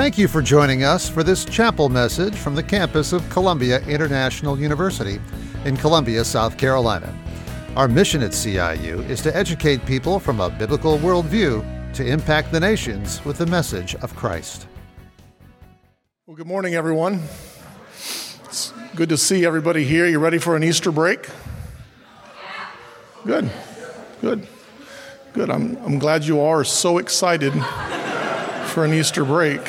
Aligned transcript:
Thank 0.00 0.16
you 0.16 0.28
for 0.28 0.40
joining 0.40 0.82
us 0.82 1.10
for 1.10 1.22
this 1.22 1.44
chapel 1.44 1.90
message 1.90 2.34
from 2.34 2.54
the 2.54 2.62
campus 2.62 3.12
of 3.12 3.28
Columbia 3.28 3.80
International 3.80 4.58
University 4.58 5.20
in 5.66 5.76
Columbia, 5.76 6.24
South 6.24 6.56
Carolina. 6.56 7.14
Our 7.76 7.86
mission 7.86 8.22
at 8.22 8.30
CIU 8.30 9.06
is 9.10 9.20
to 9.20 9.36
educate 9.36 9.84
people 9.84 10.18
from 10.18 10.40
a 10.40 10.48
biblical 10.48 10.96
worldview 10.96 11.92
to 11.92 12.02
impact 12.02 12.50
the 12.50 12.58
nations 12.58 13.22
with 13.26 13.36
the 13.36 13.44
message 13.44 13.94
of 13.96 14.16
Christ. 14.16 14.66
Well, 16.26 16.34
good 16.34 16.46
morning, 16.46 16.76
everyone. 16.76 17.20
It's 18.46 18.72
good 18.94 19.10
to 19.10 19.18
see 19.18 19.44
everybody 19.44 19.84
here. 19.84 20.06
You 20.06 20.18
ready 20.18 20.38
for 20.38 20.56
an 20.56 20.64
Easter 20.64 20.90
break? 20.90 21.28
Good, 23.26 23.50
good, 24.22 24.48
good. 25.34 25.50
I'm, 25.50 25.76
I'm 25.84 25.98
glad 25.98 26.24
you 26.24 26.40
are 26.40 26.64
so 26.64 26.96
excited 26.96 27.52
for 28.68 28.86
an 28.86 28.94
Easter 28.94 29.26
break. 29.26 29.60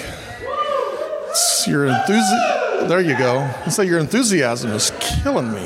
It's 1.32 1.66
your 1.66 1.88
enthusi- 1.88 2.90
there 2.90 3.00
you 3.00 3.18
go. 3.18 3.50
I 3.66 3.70
say 3.70 3.86
your 3.86 4.00
enthusiasm 4.00 4.72
is 4.72 4.92
killing 5.00 5.54
me. 5.54 5.66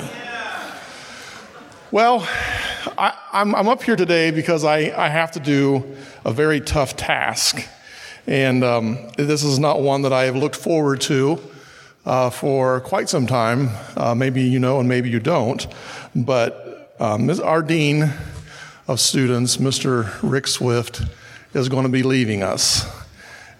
Well, 1.90 2.20
I, 3.00 3.16
am 3.34 3.56
up 3.56 3.82
here 3.82 3.96
today 3.96 4.30
because 4.30 4.64
I, 4.64 4.94
I 4.96 5.10
have 5.10 5.32
to 5.32 5.40
do 5.40 5.96
a 6.24 6.32
very 6.32 6.62
tough 6.62 6.96
task. 6.96 7.68
And 8.28 8.64
um, 8.64 9.10
this 9.18 9.42
is 9.44 9.58
not 9.58 9.82
one 9.82 10.04
that 10.04 10.14
I 10.14 10.26
have 10.26 10.36
looked 10.36 10.56
forward 10.56 11.02
to 11.02 11.42
uh, 12.06 12.30
for 12.30 12.82
quite 12.82 13.10
some 13.10 13.26
time. 13.26 13.70
Uh, 13.98 14.14
maybe 14.14 14.44
you 14.44 14.60
know 14.60 14.80
and 14.80 14.88
maybe 14.88 15.10
you 15.10 15.20
don't. 15.20 15.66
But 16.16 16.96
um, 17.00 17.28
our 17.44 17.64
dean 17.64 18.14
of 18.88 19.00
students, 19.00 19.58
Mr. 19.58 20.16
Rick 20.22 20.46
Swift, 20.46 21.02
is 21.56 21.70
going 21.70 21.86
to 21.86 21.92
be 21.92 22.04
leaving 22.04 22.44
us. 22.44 22.86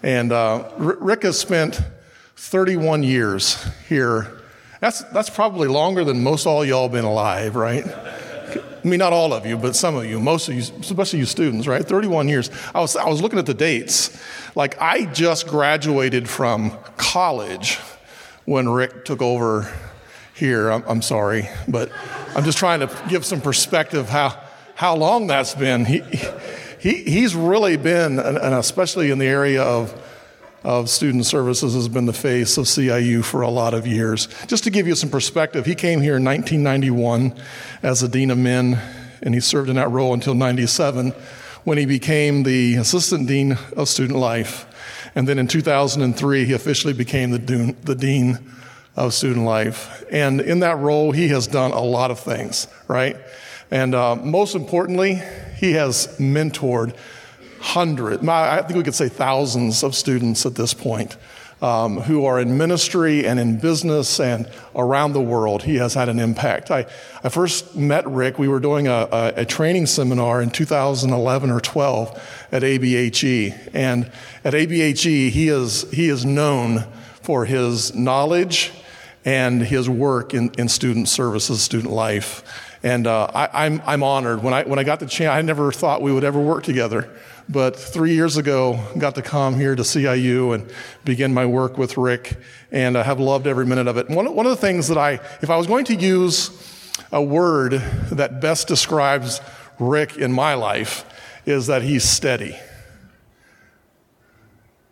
And 0.04 0.30
uh, 0.30 0.70
Rick 0.78 1.24
has 1.24 1.36
spent 1.36 1.80
31 2.36 3.02
years 3.02 3.66
here. 3.88 4.40
That's, 4.80 5.02
that's 5.04 5.30
probably 5.30 5.68
longer 5.68 6.04
than 6.04 6.22
most 6.22 6.46
all 6.46 6.64
y'all 6.64 6.88
been 6.88 7.04
alive, 7.04 7.56
right? 7.56 7.84
I 7.86 8.88
mean, 8.88 8.98
not 8.98 9.12
all 9.12 9.32
of 9.32 9.46
you, 9.46 9.56
but 9.56 9.74
some 9.74 9.96
of 9.96 10.04
you, 10.04 10.20
most 10.20 10.48
of 10.48 10.54
you, 10.54 10.60
especially 10.60 11.18
you 11.18 11.24
students, 11.24 11.66
right? 11.66 11.84
31 11.84 12.28
years. 12.28 12.50
I 12.74 12.80
was, 12.80 12.94
I 12.94 13.08
was 13.08 13.20
looking 13.20 13.38
at 13.38 13.46
the 13.46 13.54
dates. 13.54 14.22
Like, 14.54 14.80
I 14.80 15.06
just 15.06 15.48
graduated 15.48 16.28
from 16.28 16.76
college 16.96 17.78
when 18.44 18.68
Rick 18.68 19.04
took 19.06 19.22
over 19.22 19.72
here. 20.34 20.70
I'm, 20.70 20.84
I'm 20.86 21.02
sorry, 21.02 21.48
but 21.66 21.90
I'm 22.36 22.44
just 22.44 22.58
trying 22.58 22.80
to 22.80 23.02
give 23.08 23.24
some 23.24 23.40
perspective 23.40 24.08
how, 24.08 24.38
how 24.76 24.94
long 24.94 25.26
that's 25.26 25.54
been. 25.54 25.84
He, 25.84 26.02
he, 26.78 27.02
he's 27.02 27.34
really 27.34 27.76
been, 27.76 28.20
and 28.20 28.54
especially 28.54 29.10
in 29.10 29.18
the 29.18 29.26
area 29.26 29.62
of 29.62 30.00
of 30.66 30.90
student 30.90 31.24
services 31.24 31.74
has 31.74 31.86
been 31.86 32.06
the 32.06 32.12
face 32.12 32.58
of 32.58 32.64
CIU 32.64 33.24
for 33.24 33.42
a 33.42 33.48
lot 33.48 33.72
of 33.72 33.86
years. 33.86 34.26
Just 34.48 34.64
to 34.64 34.70
give 34.70 34.88
you 34.88 34.96
some 34.96 35.08
perspective, 35.08 35.64
he 35.64 35.76
came 35.76 36.00
here 36.00 36.16
in 36.16 36.24
1991 36.24 37.32
as 37.84 38.02
a 38.02 38.08
dean 38.08 38.32
of 38.32 38.38
men, 38.38 38.76
and 39.22 39.32
he 39.32 39.40
served 39.40 39.70
in 39.70 39.76
that 39.76 39.92
role 39.92 40.12
until 40.12 40.34
97 40.34 41.12
when 41.62 41.78
he 41.78 41.86
became 41.86 42.42
the 42.42 42.74
assistant 42.74 43.28
dean 43.28 43.56
of 43.76 43.88
student 43.88 44.18
life. 44.18 44.66
And 45.14 45.28
then 45.28 45.38
in 45.38 45.46
2003, 45.46 46.44
he 46.44 46.52
officially 46.52 46.94
became 46.94 47.30
the, 47.30 47.38
dean, 47.38 47.76
the 47.84 47.94
dean 47.94 48.40
of 48.96 49.14
student 49.14 49.46
life. 49.46 50.04
And 50.10 50.40
in 50.40 50.58
that 50.60 50.78
role, 50.78 51.12
he 51.12 51.28
has 51.28 51.46
done 51.46 51.70
a 51.70 51.80
lot 51.80 52.10
of 52.10 52.18
things, 52.18 52.66
right? 52.88 53.16
And 53.70 53.94
uh, 53.94 54.16
most 54.16 54.56
importantly, 54.56 55.22
he 55.58 55.74
has 55.74 56.08
mentored 56.18 56.96
hundreds, 57.60 58.26
I 58.26 58.62
think 58.62 58.76
we 58.76 58.82
could 58.82 58.94
say 58.94 59.08
thousands 59.08 59.82
of 59.82 59.94
students 59.94 60.46
at 60.46 60.54
this 60.54 60.74
point 60.74 61.16
um, 61.62 61.98
who 62.00 62.26
are 62.26 62.38
in 62.38 62.58
ministry 62.58 63.26
and 63.26 63.40
in 63.40 63.58
business 63.58 64.20
and 64.20 64.50
around 64.74 65.12
the 65.12 65.20
world. 65.20 65.62
He 65.62 65.76
has 65.76 65.94
had 65.94 66.08
an 66.08 66.18
impact. 66.18 66.70
I, 66.70 66.86
I 67.24 67.28
first 67.28 67.74
met 67.74 68.06
Rick, 68.06 68.38
we 68.38 68.48
were 68.48 68.60
doing 68.60 68.88
a, 68.88 69.08
a, 69.10 69.32
a 69.36 69.44
training 69.44 69.86
seminar 69.86 70.42
in 70.42 70.50
2011 70.50 71.50
or 71.50 71.60
12 71.60 72.48
at 72.52 72.62
ABHE. 72.62 73.70
And 73.72 74.10
at 74.44 74.52
ABHE, 74.52 75.30
he 75.30 75.48
is, 75.48 75.90
he 75.90 76.08
is 76.08 76.24
known 76.24 76.84
for 77.22 77.46
his 77.46 77.94
knowledge 77.94 78.72
and 79.24 79.62
his 79.62 79.88
work 79.88 80.34
in, 80.34 80.52
in 80.58 80.68
student 80.68 81.08
services, 81.08 81.62
student 81.62 81.92
life. 81.92 82.44
And 82.82 83.06
uh, 83.06 83.24
I, 83.34 83.66
am 83.66 83.80
I'm, 83.80 83.82
I'm 83.86 84.02
honored. 84.02 84.42
When 84.42 84.54
I, 84.54 84.62
when 84.62 84.78
I 84.78 84.84
got 84.84 85.00
the 85.00 85.06
chance, 85.06 85.30
I 85.30 85.42
never 85.42 85.72
thought 85.72 86.02
we 86.02 86.12
would 86.12 86.22
ever 86.22 86.38
work 86.38 86.62
together. 86.62 87.10
But 87.48 87.76
three 87.76 88.14
years 88.14 88.36
ago, 88.36 88.80
got 88.98 89.14
to 89.14 89.22
come 89.22 89.54
here 89.54 89.76
to 89.76 89.82
CIU 89.82 90.54
and 90.54 90.68
begin 91.04 91.32
my 91.32 91.46
work 91.46 91.78
with 91.78 91.96
Rick, 91.96 92.36
and 92.72 92.98
I 92.98 93.04
have 93.04 93.20
loved 93.20 93.46
every 93.46 93.64
minute 93.64 93.86
of 93.86 93.96
it. 93.96 94.08
One, 94.08 94.34
one 94.34 94.46
of 94.46 94.50
the 94.50 94.56
things 94.56 94.88
that 94.88 94.98
I, 94.98 95.20
if 95.42 95.48
I 95.48 95.56
was 95.56 95.68
going 95.68 95.84
to 95.86 95.94
use 95.94 96.50
a 97.12 97.22
word 97.22 97.72
that 98.10 98.40
best 98.40 98.66
describes 98.66 99.40
Rick 99.78 100.16
in 100.16 100.32
my 100.32 100.54
life, 100.54 101.04
is 101.46 101.68
that 101.68 101.82
he's 101.82 102.02
steady. 102.02 102.56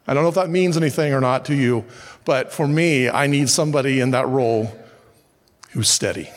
I 0.06 0.14
don't 0.14 0.22
know 0.22 0.28
if 0.28 0.36
that 0.36 0.50
means 0.50 0.76
anything 0.76 1.12
or 1.12 1.20
not 1.20 1.46
to 1.46 1.54
you, 1.54 1.84
but 2.24 2.52
for 2.52 2.68
me, 2.68 3.08
I 3.08 3.26
need 3.26 3.48
somebody 3.48 4.00
in 4.00 4.12
that 4.12 4.28
role 4.28 4.70
who's 5.70 5.88
steady. 5.88 6.30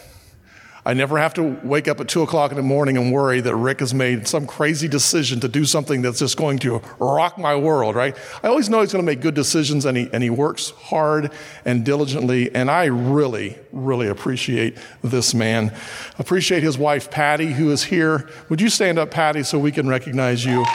I 0.87 0.93
never 0.93 1.17
have 1.17 1.33
to 1.33 1.43
wake 1.63 1.89
up 1.89 1.99
at 1.99 2.07
two 2.07 2.21
o'clock 2.21 2.51
in 2.51 2.55
the 2.55 2.63
morning 2.63 2.95
and 2.95 3.11
worry 3.11 3.41
that 3.41 3.53
Rick 3.57 3.81
has 3.81 3.93
made 3.93 4.25
some 4.25 4.47
crazy 4.47 4.87
decision 4.87 5.41
to 5.41 5.49
do 5.49 5.65
something 5.65 6.01
that's 6.01 6.19
just 6.19 6.37
going 6.37 6.59
to 6.59 6.81
rock 6.97 7.37
my 7.37 7.57
world, 7.57 7.93
right? 7.93 8.15
I 8.41 8.47
always 8.47 8.69
know 8.69 8.79
he's 8.79 8.93
going 8.93 9.03
to 9.03 9.05
make 9.05 9.19
good 9.19 9.35
decisions 9.35 9.83
and 9.83 9.97
he, 9.97 10.09
and 10.13 10.23
he 10.23 10.29
works 10.29 10.69
hard 10.69 11.33
and 11.65 11.83
diligently. 11.83 12.55
And 12.55 12.71
I 12.71 12.85
really, 12.85 13.57
really 13.73 14.07
appreciate 14.07 14.77
this 15.03 15.33
man. 15.33 15.75
Appreciate 16.19 16.63
his 16.63 16.77
wife, 16.77 17.11
Patty, 17.11 17.47
who 17.47 17.69
is 17.69 17.83
here. 17.83 18.29
Would 18.47 18.61
you 18.61 18.69
stand 18.69 18.97
up, 18.97 19.11
Patty, 19.11 19.43
so 19.43 19.59
we 19.59 19.73
can 19.73 19.89
recognize 19.89 20.45
you? 20.45 20.65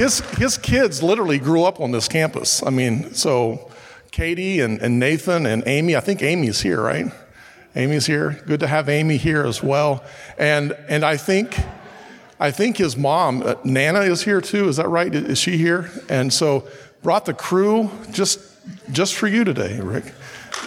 His, 0.00 0.20
his 0.38 0.56
kids 0.56 1.02
literally 1.02 1.38
grew 1.38 1.62
up 1.62 1.78
on 1.78 1.90
this 1.90 2.08
campus. 2.08 2.62
I 2.62 2.70
mean, 2.70 3.12
so 3.12 3.70
Katie 4.10 4.60
and, 4.60 4.80
and 4.80 4.98
Nathan 4.98 5.44
and 5.44 5.62
Amy, 5.66 5.94
I 5.94 6.00
think 6.00 6.22
Amy's 6.22 6.62
here, 6.62 6.80
right? 6.80 7.12
Amy's 7.76 8.06
here. 8.06 8.42
Good 8.46 8.60
to 8.60 8.66
have 8.66 8.88
Amy 8.88 9.18
here 9.18 9.44
as 9.44 9.62
well. 9.62 10.02
And, 10.38 10.72
and 10.88 11.04
I 11.04 11.18
think, 11.18 11.54
I 12.38 12.50
think 12.50 12.78
his 12.78 12.96
mom, 12.96 13.42
uh, 13.42 13.56
Nana 13.62 14.00
is 14.00 14.22
here 14.22 14.40
too. 14.40 14.68
Is 14.68 14.78
that 14.78 14.88
right? 14.88 15.14
Is 15.14 15.38
she 15.38 15.58
here? 15.58 15.90
And 16.08 16.32
so 16.32 16.66
brought 17.02 17.26
the 17.26 17.34
crew 17.34 17.90
just, 18.10 18.40
just 18.90 19.14
for 19.14 19.28
you 19.28 19.44
today, 19.44 19.80
Rick. 19.80 20.14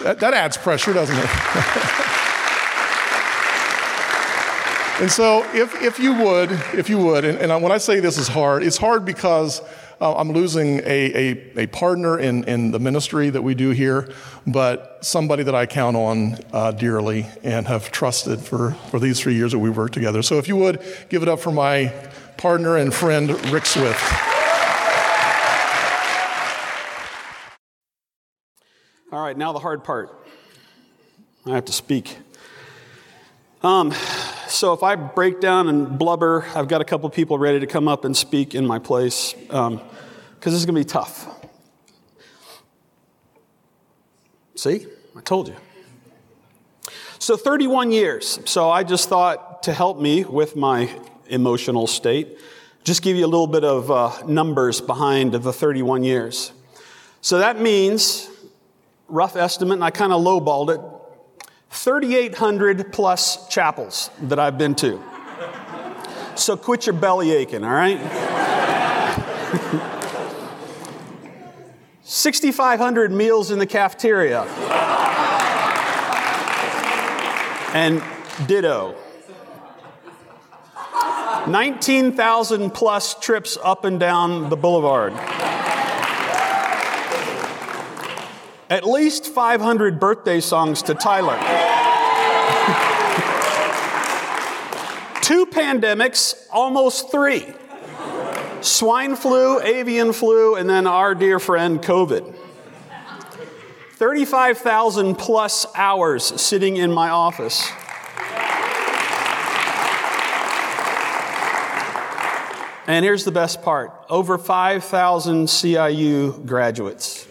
That, 0.04 0.20
that 0.20 0.32
adds 0.32 0.56
pressure, 0.56 0.92
doesn't 0.92 1.16
it? 1.18 1.28
And 5.00 5.10
so, 5.10 5.42
if, 5.52 5.82
if 5.82 5.98
you 5.98 6.14
would, 6.14 6.52
if 6.72 6.88
you 6.88 6.98
would, 6.98 7.24
and, 7.24 7.36
and 7.38 7.62
when 7.64 7.72
I 7.72 7.78
say 7.78 7.98
this 7.98 8.16
is 8.16 8.28
hard, 8.28 8.62
it's 8.62 8.76
hard 8.76 9.04
because 9.04 9.60
uh, 10.00 10.14
I'm 10.14 10.30
losing 10.30 10.78
a, 10.78 10.84
a, 10.86 11.62
a, 11.62 11.66
partner 11.66 12.16
in, 12.16 12.44
in 12.44 12.70
the 12.70 12.78
ministry 12.78 13.28
that 13.30 13.42
we 13.42 13.56
do 13.56 13.70
here, 13.70 14.12
but 14.46 15.04
somebody 15.04 15.42
that 15.42 15.54
I 15.54 15.66
count 15.66 15.96
on 15.96 16.38
uh, 16.52 16.70
dearly 16.70 17.26
and 17.42 17.66
have 17.66 17.90
trusted 17.90 18.38
for, 18.38 18.72
for 18.90 19.00
these 19.00 19.18
three 19.18 19.34
years 19.34 19.50
that 19.50 19.58
we've 19.58 19.76
worked 19.76 19.94
together. 19.94 20.22
So, 20.22 20.38
if 20.38 20.46
you 20.46 20.54
would, 20.56 20.80
give 21.08 21.22
it 21.22 21.28
up 21.28 21.40
for 21.40 21.50
my 21.50 21.92
partner 22.36 22.76
and 22.76 22.94
friend, 22.94 23.30
Rick 23.50 23.66
Swift. 23.66 24.00
All 29.10 29.20
right, 29.20 29.36
now 29.36 29.52
the 29.52 29.58
hard 29.58 29.82
part. 29.82 30.24
I 31.46 31.50
have 31.50 31.64
to 31.64 31.72
speak. 31.72 32.16
Um, 33.64 33.92
so 34.54 34.72
if 34.72 34.82
I 34.82 34.94
break 34.94 35.40
down 35.40 35.68
and 35.68 35.98
blubber, 35.98 36.46
I've 36.54 36.68
got 36.68 36.80
a 36.80 36.84
couple 36.84 37.10
people 37.10 37.38
ready 37.38 37.60
to 37.60 37.66
come 37.66 37.88
up 37.88 38.04
and 38.04 38.16
speak 38.16 38.54
in 38.54 38.64
my 38.64 38.78
place 38.78 39.32
because 39.32 39.72
um, 39.72 39.80
this 40.40 40.54
is 40.54 40.64
going 40.64 40.76
to 40.76 40.80
be 40.80 40.84
tough. 40.84 41.28
See, 44.54 44.86
I 45.16 45.20
told 45.22 45.48
you. 45.48 45.56
So 47.18 47.36
31 47.36 47.90
years. 47.90 48.38
So 48.44 48.70
I 48.70 48.84
just 48.84 49.08
thought 49.08 49.64
to 49.64 49.72
help 49.72 49.98
me 49.98 50.24
with 50.24 50.54
my 50.54 50.88
emotional 51.26 51.86
state, 51.86 52.38
just 52.84 53.02
give 53.02 53.16
you 53.16 53.24
a 53.24 53.26
little 53.26 53.46
bit 53.46 53.64
of 53.64 53.90
uh, 53.90 54.12
numbers 54.26 54.80
behind 54.80 55.32
the 55.32 55.52
31 55.52 56.04
years. 56.04 56.52
So 57.22 57.38
that 57.38 57.60
means, 57.60 58.28
rough 59.08 59.34
estimate, 59.34 59.74
and 59.74 59.84
I 59.84 59.90
kind 59.90 60.12
of 60.12 60.22
lowballed 60.22 60.74
it, 60.74 60.93
3,800 61.74 62.92
plus 62.92 63.48
chapels 63.48 64.08
that 64.22 64.38
I've 64.38 64.56
been 64.56 64.76
to. 64.76 65.02
So 66.36 66.56
quit 66.56 66.86
your 66.86 66.94
belly 66.94 67.32
aching, 67.32 67.64
all 67.64 67.70
right? 67.70 67.98
6,500 72.04 73.10
meals 73.10 73.50
in 73.50 73.58
the 73.58 73.66
cafeteria. 73.66 74.42
And 77.74 78.02
ditto. 78.46 78.94
19,000 81.48 82.70
plus 82.70 83.14
trips 83.18 83.58
up 83.62 83.84
and 83.84 83.98
down 83.98 84.48
the 84.48 84.56
boulevard. 84.56 85.12
At 88.74 88.84
least 88.84 89.26
500 89.26 90.00
birthday 90.00 90.40
songs 90.40 90.82
to 90.82 90.94
Tyler. 90.94 91.36
Two 95.22 95.46
pandemics, 95.46 96.34
almost 96.50 97.12
three 97.12 97.46
swine 98.62 99.14
flu, 99.14 99.60
avian 99.60 100.12
flu, 100.12 100.56
and 100.56 100.68
then 100.68 100.88
our 100.88 101.14
dear 101.14 101.38
friend 101.38 101.80
COVID. 101.82 102.34
35,000 103.92 105.14
plus 105.14 105.66
hours 105.76 106.24
sitting 106.24 106.76
in 106.76 106.90
my 106.90 107.10
office. 107.10 107.70
And 112.88 113.04
here's 113.04 113.24
the 113.24 113.30
best 113.30 113.62
part 113.62 113.92
over 114.10 114.36
5,000 114.36 115.46
CIU 115.46 116.44
graduates. 116.44 117.28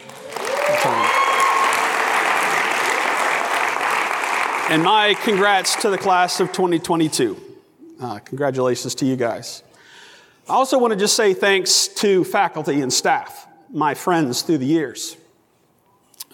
And 4.74 4.82
my 4.82 5.14
congrats 5.14 5.76
to 5.82 5.88
the 5.88 5.96
class 5.96 6.40
of 6.40 6.48
2022. 6.50 7.40
Uh, 8.00 8.18
congratulations 8.18 8.96
to 8.96 9.06
you 9.06 9.14
guys. 9.14 9.62
I 10.48 10.54
also 10.54 10.80
want 10.80 10.92
to 10.92 10.98
just 10.98 11.14
say 11.14 11.32
thanks 11.32 11.86
to 11.86 12.24
faculty 12.24 12.80
and 12.80 12.92
staff, 12.92 13.46
my 13.70 13.94
friends 13.94 14.42
through 14.42 14.58
the 14.58 14.66
years. 14.66 15.16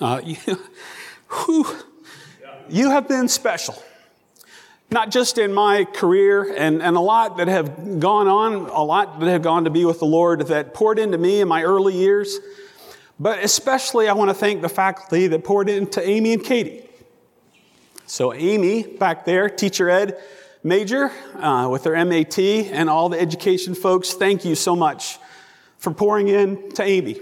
Uh, 0.01 0.23
you, 0.25 0.37
whew, 1.31 1.67
you 2.71 2.89
have 2.89 3.07
been 3.07 3.29
special 3.29 3.75
not 4.91 5.11
just 5.11 5.37
in 5.37 5.53
my 5.53 5.85
career 5.85 6.55
and, 6.57 6.81
and 6.81 6.97
a 6.97 7.01
lot 7.01 7.37
that 7.37 7.49
have 7.49 8.01
gone 8.01 8.27
on, 8.27 8.71
a 8.71 8.83
lot 8.83 9.21
that 9.21 9.29
have 9.29 9.43
gone 9.43 9.65
to 9.65 9.71
be 9.71 9.85
with 9.85 9.99
the 9.99 10.07
Lord 10.07 10.47
that 10.47 10.73
poured 10.73 10.99
into 10.99 11.19
me 11.19 11.43
in 11.43 11.49
my 11.49 11.63
early 11.63 11.95
years, 11.95 12.39
but 13.19 13.45
especially 13.45 14.09
I 14.09 14.15
want 14.15 14.31
to 14.31 14.35
thank 14.35 14.63
the 14.63 14.71
faculty 14.71 15.27
that 15.27 15.45
poured 15.45 15.69
into 15.69 16.03
Amy 16.03 16.33
and 16.33 16.43
Katie. 16.43 16.87
So, 18.11 18.35
Amy 18.35 18.83
back 18.83 19.25
there, 19.25 19.49
teacher 19.49 19.89
ed 19.89 20.19
major 20.65 21.13
uh, 21.37 21.69
with 21.71 21.85
their 21.85 22.05
MAT, 22.05 22.37
and 22.41 22.91
all 22.91 23.09
the 23.09 23.21
education 23.21 23.77
folks, 23.77 24.15
thank 24.15 24.45
you 24.45 24.57
so 24.57 24.75
much 24.75 25.21
for 25.79 25.93
pouring 25.93 26.27
in 26.27 26.73
to 26.73 26.83
Amy. 26.83 27.21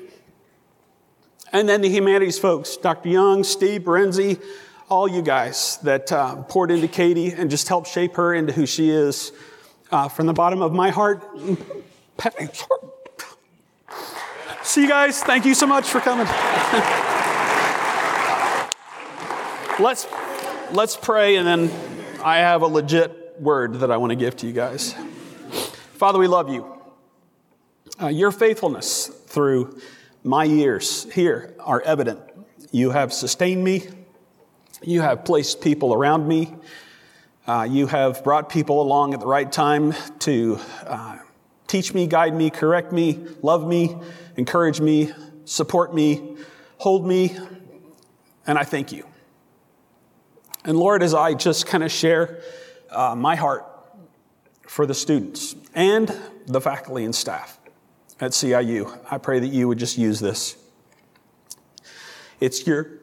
And 1.52 1.68
then 1.68 1.82
the 1.82 1.90
humanities 1.90 2.38
folks, 2.38 2.78
Dr. 2.78 3.10
Young, 3.10 3.44
Steve, 3.44 3.82
Berenzi, 3.82 4.42
all 4.88 5.06
you 5.06 5.20
guys 5.20 5.76
that 5.82 6.10
uh, 6.10 6.36
poured 6.44 6.70
into 6.70 6.88
Katie 6.88 7.32
and 7.32 7.50
just 7.50 7.68
helped 7.68 7.88
shape 7.88 8.16
her 8.16 8.32
into 8.32 8.54
who 8.54 8.64
she 8.64 8.88
is. 8.88 9.32
Uh, 9.90 10.08
from 10.08 10.24
the 10.24 10.32
bottom 10.32 10.62
of 10.62 10.72
my 10.72 10.88
heart, 10.88 11.22
see 14.62 14.84
you 14.84 14.88
guys. 14.88 15.22
Thank 15.22 15.44
you 15.44 15.52
so 15.52 15.66
much 15.66 15.86
for 15.86 16.00
coming. 16.00 16.26
let's 19.78 20.06
let's 20.72 20.96
pray, 20.96 21.36
and 21.36 21.46
then 21.46 21.70
I 22.22 22.38
have 22.38 22.62
a 22.62 22.66
legit 22.66 23.40
word 23.40 23.80
that 23.80 23.90
I 23.90 23.96
want 23.96 24.10
to 24.10 24.16
give 24.16 24.36
to 24.36 24.46
you 24.46 24.52
guys. 24.52 24.94
Father, 25.94 26.18
we 26.18 26.26
love 26.26 26.48
you. 26.48 26.66
Uh, 28.00 28.08
your 28.08 28.30
faithfulness 28.30 29.08
through 29.26 29.80
my 30.22 30.44
years 30.44 31.10
here 31.12 31.54
are 31.60 31.80
evident. 31.82 32.20
You 32.70 32.90
have 32.90 33.12
sustained 33.12 33.64
me. 33.64 33.88
You 34.82 35.00
have 35.00 35.24
placed 35.24 35.60
people 35.60 35.94
around 35.94 36.28
me. 36.28 36.54
Uh, 37.46 37.66
you 37.68 37.86
have 37.86 38.22
brought 38.22 38.48
people 38.48 38.82
along 38.82 39.14
at 39.14 39.20
the 39.20 39.26
right 39.26 39.50
time 39.50 39.94
to 40.20 40.58
uh, 40.86 41.18
teach 41.66 41.94
me, 41.94 42.06
guide 42.06 42.34
me, 42.34 42.50
correct 42.50 42.92
me, 42.92 43.18
love 43.42 43.66
me, 43.66 43.96
encourage 44.36 44.80
me, 44.80 45.10
support 45.46 45.94
me, 45.94 46.36
hold 46.76 47.06
me, 47.06 47.36
and 48.46 48.58
I 48.58 48.64
thank 48.64 48.92
you. 48.92 49.06
And 50.68 50.78
Lord, 50.78 51.02
as 51.02 51.14
I 51.14 51.32
just 51.32 51.66
kind 51.66 51.82
of 51.82 51.90
share 51.90 52.42
uh, 52.90 53.14
my 53.16 53.36
heart 53.36 53.64
for 54.66 54.84
the 54.84 54.92
students 54.92 55.56
and 55.74 56.14
the 56.44 56.60
faculty 56.60 57.04
and 57.04 57.14
staff 57.14 57.58
at 58.20 58.32
CIU, 58.32 58.98
I 59.10 59.16
pray 59.16 59.40
that 59.40 59.46
you 59.46 59.66
would 59.66 59.78
just 59.78 59.96
use 59.96 60.20
this. 60.20 60.58
It's 62.38 62.66
your 62.66 62.98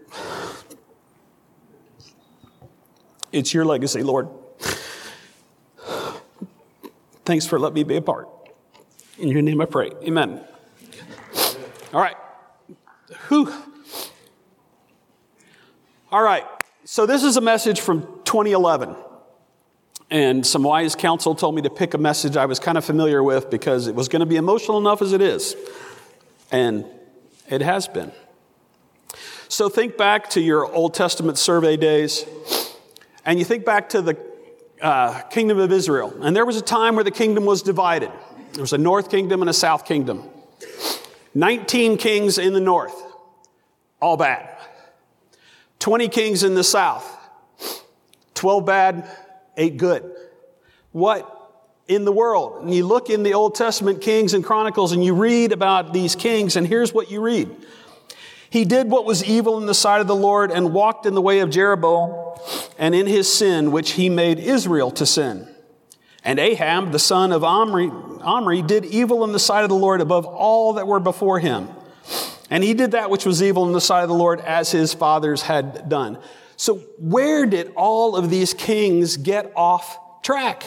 It's 3.32 3.52
your 3.52 3.66
legacy, 3.66 4.04
Lord. 4.04 4.30
Thanks 7.26 7.48
for 7.48 7.58
letting 7.58 7.74
me 7.74 7.84
be 7.84 7.96
a 7.96 8.02
part. 8.02 8.30
In 9.18 9.30
your 9.30 9.42
name 9.42 9.60
I 9.60 9.66
pray. 9.66 9.92
Amen. 10.04 10.40
All 11.92 12.00
right. 12.00 12.16
Who? 13.30 13.52
All 16.12 16.22
right. 16.22 16.46
So 16.88 17.08
this 17.08 17.24
is 17.24 17.36
a 17.36 17.42
message 17.42 17.82
from 17.82 18.02
2011. 18.26 18.96
And 20.12 20.46
some 20.46 20.62
wise 20.62 20.94
counsel 20.94 21.34
told 21.34 21.56
me 21.56 21.64
to 21.64 21.70
pick 21.72 21.96
a 21.96 21.98
message 21.98 22.38
I 22.38 22.46
was 22.46 22.60
kind 22.60 22.78
of 22.78 22.86
familiar 22.86 23.24
with 23.24 23.50
because 23.50 23.88
it 23.88 23.96
was 23.96 24.08
going 24.08 24.20
to 24.20 24.28
be 24.28 24.36
emotional 24.36 24.78
enough 24.78 25.02
as 25.02 25.12
it 25.12 25.20
is. 25.20 25.56
And 26.52 26.86
it 27.50 27.62
has 27.62 27.88
been. 27.88 28.12
So 29.48 29.68
think 29.68 29.98
back 29.98 30.30
to 30.32 30.42
your 30.42 30.72
Old 30.72 30.94
Testament 30.94 31.40
survey 31.40 31.76
days 31.76 32.24
and 33.26 33.40
you 33.40 33.46
think 33.46 33.66
back 33.66 33.90
to 33.90 34.04
the 34.04 34.18
uh, 34.80 35.22
kingdom 35.24 35.58
of 35.58 35.72
Israel, 35.72 36.14
and 36.22 36.36
there 36.36 36.46
was 36.46 36.58
a 36.58 36.62
time 36.62 36.94
where 36.94 37.04
the 37.04 37.10
kingdom 37.10 37.46
was 37.46 37.64
divided. 37.64 38.12
There 38.54 38.62
was 38.62 38.74
a 38.74 38.78
north 38.78 39.10
kingdom 39.10 39.42
and 39.42 39.50
a 39.50 39.54
south 39.54 39.86
kingdom. 39.86 40.30
19 41.34 41.98
kings 41.98 42.38
in 42.38 42.54
the 42.54 42.60
north, 42.60 42.96
all 44.00 44.16
bad. 44.16 44.56
20 45.86 46.08
kings 46.08 46.42
in 46.42 46.56
the 46.56 46.64
south, 46.64 47.06
12 48.34 48.66
bad, 48.66 49.08
8 49.56 49.78
good. 49.78 50.16
What 50.94 51.32
in 51.88 52.06
the 52.06 52.12
world? 52.12 52.64
And 52.64 52.74
you 52.74 52.88
look 52.88 53.12
in 53.12 53.22
the 53.22 53.36
Old 53.36 53.54
Testament 53.54 54.02
Kings 54.02 54.33
and 54.33 54.44
Chronicles 54.44 54.94
and 54.94 55.06
you 55.06 55.14
read 55.14 55.52
about 55.52 55.94
these 55.94 56.16
kings, 56.16 56.56
and 56.56 56.66
here's 56.66 56.92
what 56.92 57.12
you 57.12 57.21
read 57.21 57.56
he 58.50 58.66
did 58.66 58.90
what 58.90 59.06
was 59.06 59.24
evil 59.24 59.59
in 59.59 59.68
the 59.68 59.76
sight 59.76 60.02
of 60.02 60.07
the 60.07 60.16
Lord 60.16 60.50
and 60.50 60.74
walked 60.74 61.06
in 61.06 61.14
the 61.14 61.21
way 61.21 61.38
of 61.38 61.52
Jeroboam 61.52 62.36
and 62.80 62.95
in 62.95 63.06
his 63.06 63.31
sin, 63.31 63.71
which 63.71 63.92
he 63.92 64.09
made 64.09 64.40
Israel 64.40 64.90
to 64.90 65.06
sin. 65.06 65.48
And 66.24 66.40
Ahab, 66.40 66.94
the 66.94 67.00
son 67.00 67.31
of 67.31 67.44
Omri, 67.44 67.92
Omri, 68.21 68.64
did 68.64 68.86
evil 68.86 69.24
in 69.24 69.33
the 69.33 69.40
sight 69.40 69.62
of 69.62 69.69
the 69.69 69.76
Lord 69.76 70.02
above 70.02 70.26
all 70.26 70.74
that 70.74 70.88
were 70.88 71.00
before 71.00 71.38
him. 71.38 71.69
And 72.49 72.64
he 72.64 72.73
did 72.73 72.92
that 72.92 73.09
which 73.09 73.25
was 73.25 73.42
evil 73.42 73.66
in 73.66 73.73
the 73.73 73.81
sight 73.81 74.04
of 74.04 74.09
the 74.09 74.16
Lord 74.16 74.40
as 74.42 74.71
his 74.71 74.94
fathers 74.94 75.42
had 75.42 75.90
done. 75.90 76.19
So, 76.57 76.75
where 76.99 77.45
did 77.45 77.73
all 77.75 78.16
of 78.16 78.30
these 78.30 78.54
kings 78.54 79.18
get 79.18 79.52
off 79.56 80.21
track? 80.21 80.64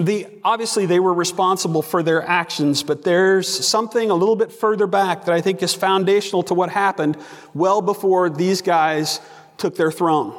the, 0.00 0.26
obviously 0.44 0.86
they 0.86 1.00
were 1.00 1.14
responsible 1.14 1.82
for 1.82 2.02
their 2.02 2.22
actions, 2.22 2.82
but 2.82 3.04
there's 3.04 3.48
something 3.66 4.10
a 4.10 4.14
little 4.14 4.36
bit 4.36 4.52
further 4.52 4.86
back 4.86 5.24
that 5.24 5.34
I 5.34 5.40
think 5.40 5.62
is 5.62 5.74
foundational 5.74 6.42
to 6.44 6.54
what 6.54 6.70
happened 6.70 7.16
well 7.54 7.80
before 7.80 8.28
these 8.30 8.62
guys 8.62 9.20
took 9.56 9.76
their 9.76 9.90
throne. 9.90 10.34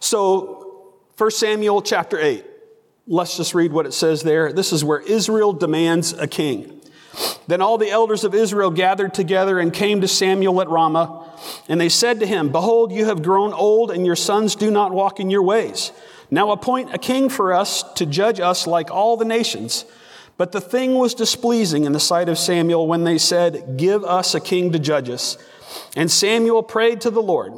So, 0.00 0.94
1 1.16 1.30
Samuel 1.30 1.82
chapter 1.82 2.18
8. 2.18 2.44
Let's 3.06 3.36
just 3.36 3.54
read 3.54 3.72
what 3.72 3.86
it 3.86 3.92
says 3.92 4.22
there. 4.22 4.52
This 4.52 4.72
is 4.72 4.84
where 4.84 5.00
Israel 5.00 5.52
demands 5.52 6.12
a 6.12 6.26
king. 6.26 6.79
Then 7.46 7.60
all 7.60 7.78
the 7.78 7.90
elders 7.90 8.24
of 8.24 8.34
Israel 8.34 8.70
gathered 8.70 9.12
together 9.12 9.58
and 9.58 9.72
came 9.72 10.00
to 10.00 10.08
Samuel 10.08 10.60
at 10.60 10.68
Ramah, 10.68 11.26
and 11.68 11.80
they 11.80 11.88
said 11.88 12.20
to 12.20 12.26
him, 12.26 12.50
Behold, 12.50 12.92
you 12.92 13.06
have 13.06 13.22
grown 13.22 13.52
old, 13.52 13.90
and 13.90 14.06
your 14.06 14.16
sons 14.16 14.54
do 14.54 14.70
not 14.70 14.92
walk 14.92 15.18
in 15.18 15.30
your 15.30 15.42
ways. 15.42 15.92
Now 16.30 16.52
appoint 16.52 16.94
a 16.94 16.98
king 16.98 17.28
for 17.28 17.52
us 17.52 17.82
to 17.94 18.06
judge 18.06 18.38
us 18.38 18.66
like 18.66 18.90
all 18.90 19.16
the 19.16 19.24
nations. 19.24 19.84
But 20.36 20.52
the 20.52 20.60
thing 20.60 20.94
was 20.94 21.14
displeasing 21.14 21.84
in 21.84 21.92
the 21.92 22.00
sight 22.00 22.28
of 22.28 22.38
Samuel 22.38 22.86
when 22.86 23.04
they 23.04 23.18
said, 23.18 23.76
Give 23.76 24.04
us 24.04 24.34
a 24.34 24.40
king 24.40 24.72
to 24.72 24.78
judge 24.78 25.10
us. 25.10 25.36
And 25.96 26.10
Samuel 26.10 26.62
prayed 26.62 27.00
to 27.02 27.10
the 27.10 27.22
Lord. 27.22 27.52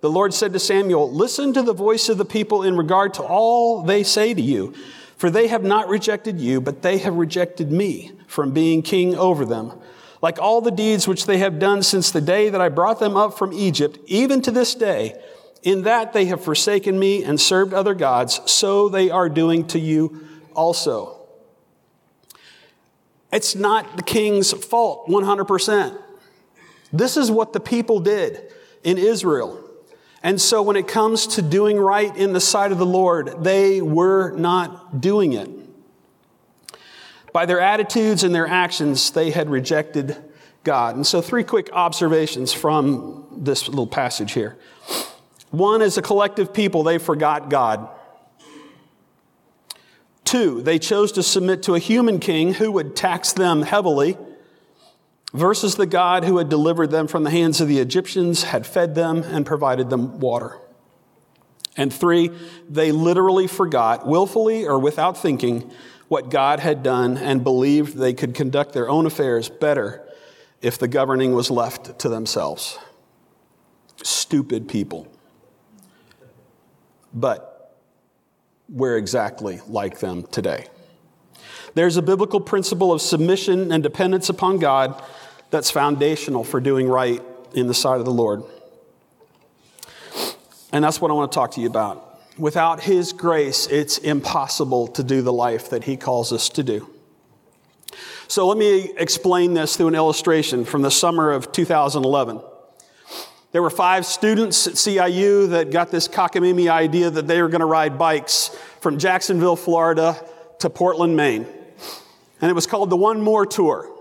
The 0.00 0.10
Lord 0.10 0.34
said 0.34 0.52
to 0.52 0.58
Samuel, 0.58 1.12
Listen 1.12 1.52
to 1.52 1.62
the 1.62 1.72
voice 1.72 2.08
of 2.08 2.18
the 2.18 2.24
people 2.24 2.62
in 2.62 2.76
regard 2.76 3.14
to 3.14 3.22
all 3.22 3.82
they 3.82 4.02
say 4.02 4.34
to 4.34 4.42
you, 4.42 4.74
for 5.16 5.30
they 5.30 5.48
have 5.48 5.62
not 5.62 5.88
rejected 5.88 6.40
you, 6.40 6.60
but 6.60 6.82
they 6.82 6.98
have 6.98 7.14
rejected 7.14 7.70
me 7.70 8.12
from 8.26 8.52
being 8.52 8.82
king 8.82 9.14
over 9.16 9.44
them. 9.44 9.72
Like 10.20 10.38
all 10.38 10.60
the 10.60 10.70
deeds 10.70 11.06
which 11.06 11.26
they 11.26 11.38
have 11.38 11.58
done 11.58 11.82
since 11.82 12.10
the 12.10 12.20
day 12.20 12.48
that 12.48 12.60
I 12.60 12.68
brought 12.68 12.98
them 12.98 13.16
up 13.16 13.36
from 13.36 13.52
Egypt, 13.52 13.98
even 14.06 14.40
to 14.42 14.50
this 14.50 14.74
day, 14.74 15.20
in 15.62 15.82
that 15.82 16.12
they 16.12 16.26
have 16.26 16.44
forsaken 16.44 16.98
me 16.98 17.24
and 17.24 17.40
served 17.40 17.72
other 17.72 17.94
gods, 17.94 18.40
so 18.50 18.88
they 18.88 19.10
are 19.10 19.28
doing 19.28 19.66
to 19.68 19.78
you 19.78 20.26
also. 20.54 21.20
It's 23.32 23.54
not 23.54 23.96
the 23.96 24.02
king's 24.02 24.52
fault 24.52 25.08
100%. 25.08 26.00
This 26.92 27.16
is 27.16 27.30
what 27.30 27.52
the 27.52 27.60
people 27.60 27.98
did 27.98 28.52
in 28.84 28.98
Israel. 28.98 29.63
And 30.24 30.40
so 30.40 30.62
when 30.62 30.76
it 30.76 30.88
comes 30.88 31.26
to 31.26 31.42
doing 31.42 31.76
right 31.76 32.16
in 32.16 32.32
the 32.32 32.40
sight 32.40 32.72
of 32.72 32.78
the 32.78 32.86
Lord, 32.86 33.44
they 33.44 33.82
were 33.82 34.30
not 34.32 35.02
doing 35.02 35.34
it. 35.34 35.50
By 37.34 37.44
their 37.44 37.60
attitudes 37.60 38.24
and 38.24 38.34
their 38.34 38.46
actions, 38.46 39.10
they 39.10 39.32
had 39.32 39.50
rejected 39.50 40.16
God. 40.62 40.96
And 40.96 41.06
so, 41.06 41.20
three 41.20 41.44
quick 41.44 41.68
observations 41.74 42.54
from 42.54 43.26
this 43.36 43.68
little 43.68 43.86
passage 43.86 44.32
here. 44.32 44.56
One, 45.50 45.82
as 45.82 45.98
a 45.98 46.02
collective 46.02 46.54
people, 46.54 46.84
they 46.84 46.96
forgot 46.96 47.50
God. 47.50 47.86
Two, 50.24 50.62
they 50.62 50.78
chose 50.78 51.12
to 51.12 51.22
submit 51.22 51.62
to 51.64 51.74
a 51.74 51.78
human 51.78 52.18
king 52.18 52.54
who 52.54 52.72
would 52.72 52.96
tax 52.96 53.34
them 53.34 53.60
heavily 53.60 54.16
versus 55.34 55.74
the 55.74 55.86
God 55.86 56.24
who 56.24 56.38
had 56.38 56.48
delivered 56.48 56.90
them 56.90 57.06
from 57.08 57.24
the 57.24 57.30
hands 57.30 57.60
of 57.60 57.68
the 57.68 57.80
Egyptians, 57.80 58.44
had 58.44 58.66
fed 58.66 58.94
them, 58.94 59.22
and 59.24 59.44
provided 59.44 59.90
them 59.90 60.20
water. 60.20 60.58
And 61.76 61.92
three, 61.92 62.30
they 62.68 62.92
literally 62.92 63.48
forgot, 63.48 64.06
willfully 64.06 64.64
or 64.64 64.78
without 64.78 65.18
thinking, 65.18 65.70
what 66.06 66.30
God 66.30 66.60
had 66.60 66.84
done 66.84 67.18
and 67.18 67.42
believed 67.42 67.96
they 67.96 68.14
could 68.14 68.34
conduct 68.34 68.72
their 68.72 68.88
own 68.88 69.06
affairs 69.06 69.48
better 69.48 70.06
if 70.62 70.78
the 70.78 70.86
governing 70.86 71.32
was 71.34 71.50
left 71.50 71.98
to 71.98 72.08
themselves. 72.08 72.78
Stupid 74.04 74.68
people. 74.68 75.08
But 77.12 77.76
we're 78.68 78.96
exactly 78.96 79.60
like 79.66 79.98
them 79.98 80.22
today. 80.24 80.68
There's 81.74 81.96
a 81.96 82.02
biblical 82.02 82.40
principle 82.40 82.92
of 82.92 83.02
submission 83.02 83.72
and 83.72 83.82
dependence 83.82 84.28
upon 84.28 84.58
God 84.58 85.02
that's 85.54 85.70
foundational 85.70 86.42
for 86.42 86.58
doing 86.58 86.88
right 86.88 87.22
in 87.52 87.68
the 87.68 87.74
sight 87.74 88.00
of 88.00 88.04
the 88.04 88.12
Lord. 88.12 88.42
And 90.72 90.84
that's 90.84 91.00
what 91.00 91.12
I 91.12 91.14
want 91.14 91.30
to 91.30 91.34
talk 91.36 91.52
to 91.52 91.60
you 91.60 91.68
about. 91.68 92.18
Without 92.36 92.82
His 92.82 93.12
grace, 93.12 93.68
it's 93.68 93.98
impossible 93.98 94.88
to 94.88 95.04
do 95.04 95.22
the 95.22 95.32
life 95.32 95.70
that 95.70 95.84
He 95.84 95.96
calls 95.96 96.32
us 96.32 96.48
to 96.48 96.64
do. 96.64 96.90
So 98.26 98.48
let 98.48 98.58
me 98.58 98.92
explain 98.96 99.54
this 99.54 99.76
through 99.76 99.86
an 99.86 99.94
illustration 99.94 100.64
from 100.64 100.82
the 100.82 100.90
summer 100.90 101.30
of 101.30 101.52
2011. 101.52 102.40
There 103.52 103.62
were 103.62 103.70
five 103.70 104.04
students 104.04 104.66
at 104.66 104.72
CIU 104.72 105.50
that 105.50 105.70
got 105.70 105.92
this 105.92 106.08
cockamamie 106.08 106.68
idea 106.68 107.10
that 107.10 107.28
they 107.28 107.40
were 107.40 107.48
going 107.48 107.60
to 107.60 107.66
ride 107.66 107.96
bikes 107.96 108.48
from 108.80 108.98
Jacksonville, 108.98 109.54
Florida 109.54 110.20
to 110.58 110.68
Portland, 110.68 111.16
Maine. 111.16 111.46
And 112.40 112.50
it 112.50 112.54
was 112.54 112.66
called 112.66 112.90
the 112.90 112.96
One 112.96 113.20
More 113.20 113.46
Tour. 113.46 113.93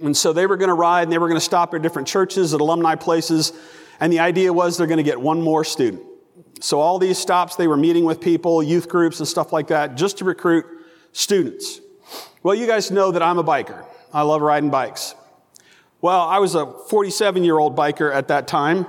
And 0.00 0.16
so 0.16 0.32
they 0.32 0.46
were 0.46 0.56
going 0.56 0.68
to 0.68 0.74
ride 0.74 1.02
and 1.02 1.12
they 1.12 1.18
were 1.18 1.28
going 1.28 1.38
to 1.38 1.44
stop 1.44 1.74
at 1.74 1.82
different 1.82 2.08
churches, 2.08 2.54
at 2.54 2.60
alumni 2.60 2.94
places. 2.94 3.52
And 4.00 4.12
the 4.12 4.20
idea 4.20 4.52
was 4.52 4.76
they're 4.76 4.86
going 4.86 4.96
to 4.98 5.02
get 5.02 5.20
one 5.20 5.42
more 5.42 5.64
student. 5.64 6.02
So 6.60 6.80
all 6.80 6.98
these 6.98 7.18
stops, 7.18 7.56
they 7.56 7.66
were 7.66 7.76
meeting 7.76 8.04
with 8.04 8.20
people, 8.20 8.62
youth 8.62 8.88
groups 8.88 9.18
and 9.18 9.28
stuff 9.28 9.52
like 9.52 9.68
that, 9.68 9.96
just 9.96 10.18
to 10.18 10.24
recruit 10.24 10.64
students. 11.12 11.80
Well, 12.42 12.54
you 12.54 12.66
guys 12.66 12.90
know 12.90 13.10
that 13.12 13.22
I'm 13.22 13.38
a 13.38 13.44
biker. 13.44 13.84
I 14.12 14.22
love 14.22 14.42
riding 14.42 14.70
bikes. 14.70 15.14
Well, 16.00 16.20
I 16.20 16.38
was 16.38 16.54
a 16.54 16.66
47 16.88 17.44
year 17.44 17.58
old 17.58 17.76
biker 17.76 18.14
at 18.14 18.28
that 18.28 18.48
time, 18.48 18.86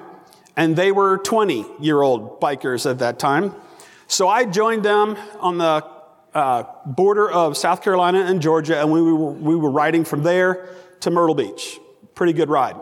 and 0.55 0.75
they 0.75 0.91
were 0.91 1.17
20 1.19 1.65
year 1.79 2.01
old 2.01 2.39
bikers 2.41 2.89
at 2.89 2.99
that 2.99 3.19
time. 3.19 3.53
So 4.07 4.27
I 4.27 4.45
joined 4.45 4.83
them 4.83 5.17
on 5.39 5.57
the 5.57 5.85
uh, 6.33 6.63
border 6.85 7.29
of 7.29 7.55
South 7.57 7.81
Carolina 7.81 8.21
and 8.21 8.41
Georgia, 8.41 8.79
and 8.79 8.91
we 8.91 9.01
were, 9.01 9.31
we 9.31 9.55
were 9.55 9.71
riding 9.71 10.05
from 10.05 10.23
there 10.23 10.67
to 11.03 11.11
Myrtle 11.11 11.35
Beach. 11.35 11.79
Pretty 12.15 12.33
good 12.33 12.49
ride. 12.49 12.75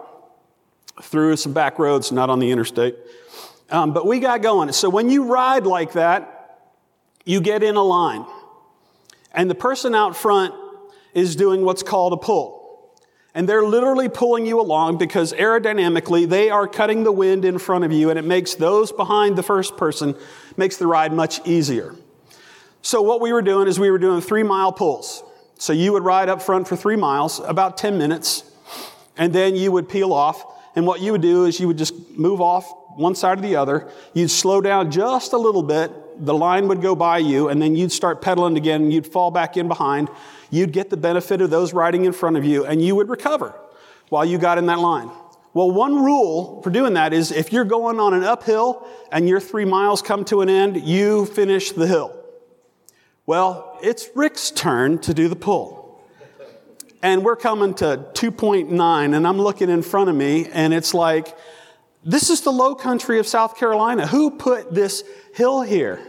Through 1.01 1.37
some 1.37 1.53
back 1.53 1.79
roads, 1.79 2.11
not 2.11 2.29
on 2.29 2.39
the 2.39 2.51
interstate. 2.51 2.95
Um, 3.69 3.93
but 3.93 4.05
we 4.05 4.19
got 4.19 4.41
going. 4.41 4.71
So 4.73 4.89
when 4.89 5.09
you 5.09 5.25
ride 5.25 5.65
like 5.65 5.93
that, 5.93 6.71
you 7.25 7.41
get 7.41 7.63
in 7.63 7.75
a 7.75 7.83
line. 7.83 8.25
And 9.31 9.49
the 9.49 9.55
person 9.55 9.95
out 9.95 10.15
front 10.15 10.53
is 11.13 11.35
doing 11.35 11.63
what's 11.63 11.83
called 11.83 12.13
a 12.13 12.17
pull. 12.17 12.59
And 13.33 13.47
they're 13.47 13.63
literally 13.63 14.09
pulling 14.09 14.45
you 14.45 14.59
along 14.59 14.97
because 14.97 15.31
aerodynamically 15.33 16.27
they 16.27 16.49
are 16.49 16.67
cutting 16.67 17.03
the 17.03 17.13
wind 17.13 17.45
in 17.45 17.57
front 17.57 17.85
of 17.85 17.91
you 17.91 18.09
and 18.09 18.19
it 18.19 18.25
makes 18.25 18.55
those 18.55 18.91
behind 18.91 19.37
the 19.37 19.43
first 19.43 19.77
person, 19.77 20.15
makes 20.57 20.75
the 20.75 20.85
ride 20.85 21.13
much 21.13 21.39
easier. 21.47 21.95
So 22.81 23.01
what 23.01 23.21
we 23.21 23.31
were 23.31 23.41
doing 23.41 23.67
is 23.69 23.79
we 23.79 23.89
were 23.89 23.99
doing 23.99 24.19
three 24.19 24.43
mile 24.43 24.73
pulls. 24.73 25.23
So 25.61 25.73
you 25.73 25.93
would 25.93 26.03
ride 26.03 26.27
up 26.27 26.41
front 26.41 26.67
for 26.67 26.75
three 26.75 26.95
miles, 26.95 27.39
about 27.39 27.77
10 27.77 27.95
minutes, 27.95 28.43
and 29.15 29.31
then 29.31 29.55
you 29.55 29.71
would 29.71 29.87
peel 29.87 30.11
off. 30.11 30.43
And 30.75 30.87
what 30.87 31.01
you 31.01 31.11
would 31.11 31.21
do 31.21 31.45
is 31.45 31.59
you 31.59 31.67
would 31.67 31.77
just 31.77 32.17
move 32.17 32.41
off 32.41 32.73
one 32.95 33.13
side 33.13 33.37
or 33.37 33.41
the 33.43 33.57
other. 33.57 33.87
You'd 34.15 34.31
slow 34.31 34.59
down 34.59 34.89
just 34.89 35.33
a 35.33 35.37
little 35.37 35.61
bit. 35.61 35.91
The 36.25 36.33
line 36.33 36.67
would 36.67 36.81
go 36.81 36.95
by 36.95 37.19
you, 37.19 37.49
and 37.49 37.61
then 37.61 37.75
you'd 37.75 37.91
start 37.91 38.23
pedaling 38.23 38.57
again. 38.57 38.89
You'd 38.89 39.05
fall 39.05 39.29
back 39.29 39.55
in 39.55 39.67
behind. 39.67 40.09
You'd 40.49 40.71
get 40.71 40.89
the 40.89 40.97
benefit 40.97 41.41
of 41.41 41.51
those 41.51 41.73
riding 41.73 42.05
in 42.05 42.11
front 42.11 42.37
of 42.37 42.43
you, 42.43 42.65
and 42.65 42.83
you 42.83 42.95
would 42.95 43.07
recover 43.07 43.53
while 44.09 44.25
you 44.25 44.39
got 44.39 44.57
in 44.57 44.65
that 44.65 44.79
line. 44.79 45.11
Well, 45.53 45.69
one 45.69 46.03
rule 46.03 46.63
for 46.63 46.71
doing 46.71 46.95
that 46.95 47.13
is 47.13 47.31
if 47.31 47.53
you're 47.53 47.65
going 47.65 47.99
on 47.99 48.15
an 48.15 48.23
uphill 48.23 48.87
and 49.11 49.29
your 49.29 49.39
three 49.39 49.65
miles 49.65 50.01
come 50.01 50.25
to 50.25 50.41
an 50.41 50.49
end, 50.49 50.81
you 50.81 51.27
finish 51.27 51.71
the 51.71 51.85
hill. 51.85 52.17
Well, 53.31 53.79
it's 53.81 54.09
Rick's 54.13 54.51
turn 54.51 54.99
to 55.03 55.13
do 55.13 55.29
the 55.29 55.37
pull. 55.37 56.03
And 57.01 57.23
we're 57.23 57.37
coming 57.37 57.73
to 57.75 58.05
2.9, 58.11 59.15
and 59.15 59.25
I'm 59.25 59.37
looking 59.37 59.69
in 59.69 59.83
front 59.83 60.09
of 60.09 60.17
me, 60.17 60.47
and 60.51 60.73
it's 60.73 60.93
like, 60.93 61.37
this 62.03 62.29
is 62.29 62.41
the 62.41 62.51
low 62.51 62.75
country 62.75 63.19
of 63.19 63.27
South 63.27 63.55
Carolina. 63.55 64.05
Who 64.05 64.31
put 64.31 64.73
this 64.73 65.05
hill 65.33 65.61
here? 65.61 66.01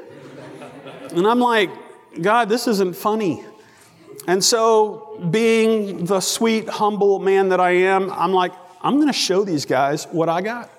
And 1.12 1.24
I'm 1.24 1.38
like, 1.38 1.70
God, 2.20 2.48
this 2.48 2.66
isn't 2.66 2.96
funny. 2.96 3.44
And 4.26 4.42
so, 4.42 5.24
being 5.30 6.06
the 6.06 6.18
sweet, 6.18 6.68
humble 6.68 7.20
man 7.20 7.50
that 7.50 7.60
I 7.60 7.70
am, 7.70 8.10
I'm 8.10 8.32
like, 8.32 8.52
I'm 8.82 8.96
going 8.96 9.06
to 9.06 9.12
show 9.12 9.44
these 9.44 9.64
guys 9.64 10.06
what 10.06 10.28
I 10.28 10.40
got. 10.40 10.72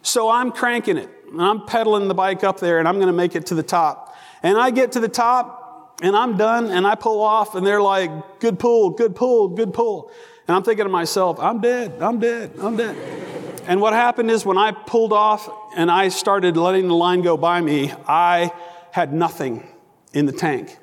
So 0.00 0.30
I'm 0.30 0.50
cranking 0.50 0.96
it, 0.96 1.10
and 1.30 1.42
I'm 1.42 1.66
pedaling 1.66 2.08
the 2.08 2.14
bike 2.14 2.44
up 2.44 2.60
there, 2.60 2.78
and 2.78 2.88
I'm 2.88 2.96
going 2.96 3.08
to 3.08 3.12
make 3.12 3.34
it 3.34 3.46
to 3.46 3.54
the 3.54 3.62
top. 3.62 4.16
And 4.42 4.58
I 4.58 4.70
get 4.70 4.92
to 4.92 5.00
the 5.00 5.08
top 5.08 5.66
and 6.02 6.14
I'm 6.14 6.36
done 6.36 6.70
and 6.70 6.86
I 6.86 6.94
pull 6.94 7.22
off 7.22 7.54
and 7.54 7.66
they're 7.66 7.80
like, 7.80 8.40
good 8.40 8.58
pull, 8.58 8.90
good 8.90 9.16
pull, 9.16 9.48
good 9.48 9.72
pull. 9.72 10.10
And 10.46 10.54
I'm 10.54 10.62
thinking 10.62 10.84
to 10.84 10.90
myself, 10.90 11.40
I'm 11.40 11.60
dead, 11.60 12.00
I'm 12.00 12.18
dead, 12.18 12.52
I'm 12.60 12.76
dead. 12.76 12.96
and 13.66 13.80
what 13.80 13.92
happened 13.92 14.30
is 14.30 14.44
when 14.44 14.58
I 14.58 14.72
pulled 14.72 15.12
off 15.12 15.50
and 15.76 15.90
I 15.90 16.08
started 16.08 16.56
letting 16.56 16.88
the 16.88 16.94
line 16.94 17.22
go 17.22 17.36
by 17.36 17.60
me, 17.60 17.92
I 18.06 18.52
had 18.92 19.12
nothing 19.12 19.66
in 20.12 20.26
the 20.26 20.32
tank. 20.32 20.76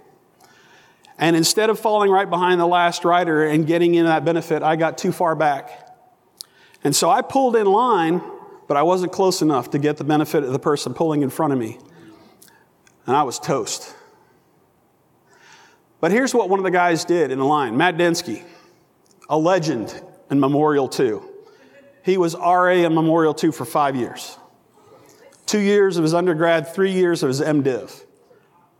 And 1.17 1.35
instead 1.35 1.69
of 1.69 1.79
falling 1.79 2.09
right 2.09 2.29
behind 2.29 2.59
the 2.59 2.65
last 2.65 3.05
rider 3.05 3.45
and 3.47 3.67
getting 3.67 3.95
in 3.95 4.05
that 4.05 4.25
benefit, 4.25 4.63
I 4.63 4.75
got 4.75 4.97
too 4.97 5.11
far 5.11 5.35
back. 5.35 5.89
And 6.83 6.95
so 6.95 7.09
I 7.09 7.21
pulled 7.21 7.55
in 7.55 7.65
line, 7.65 8.21
but 8.67 8.77
I 8.77 8.83
wasn't 8.83 9.11
close 9.11 9.41
enough 9.41 9.69
to 9.71 9.79
get 9.79 9.97
the 9.97 10.03
benefit 10.03 10.43
of 10.43 10.51
the 10.51 10.59
person 10.59 10.93
pulling 10.93 11.21
in 11.21 11.29
front 11.29 11.53
of 11.53 11.59
me 11.59 11.77
and 13.05 13.15
I 13.15 13.23
was 13.23 13.39
toast. 13.39 13.95
But 15.99 16.11
here's 16.11 16.33
what 16.33 16.49
one 16.49 16.59
of 16.59 16.63
the 16.63 16.71
guys 16.71 17.05
did 17.05 17.31
in 17.31 17.39
the 17.39 17.45
line 17.45 17.77
Matt 17.77 17.97
Densky, 17.97 18.43
a 19.29 19.37
legend 19.37 20.01
in 20.29 20.39
Memorial 20.39 20.87
2. 20.87 21.29
He 22.03 22.17
was 22.17 22.35
RA 22.35 22.71
in 22.71 22.93
Memorial 22.93 23.33
2 23.33 23.51
for 23.51 23.65
five 23.65 23.95
years. 23.95 24.37
Two 25.45 25.59
years 25.59 25.97
of 25.97 26.03
his 26.03 26.13
undergrad, 26.13 26.73
three 26.73 26.91
years 26.91 27.23
of 27.23 27.29
his 27.29 27.41
MDiv. 27.41 28.03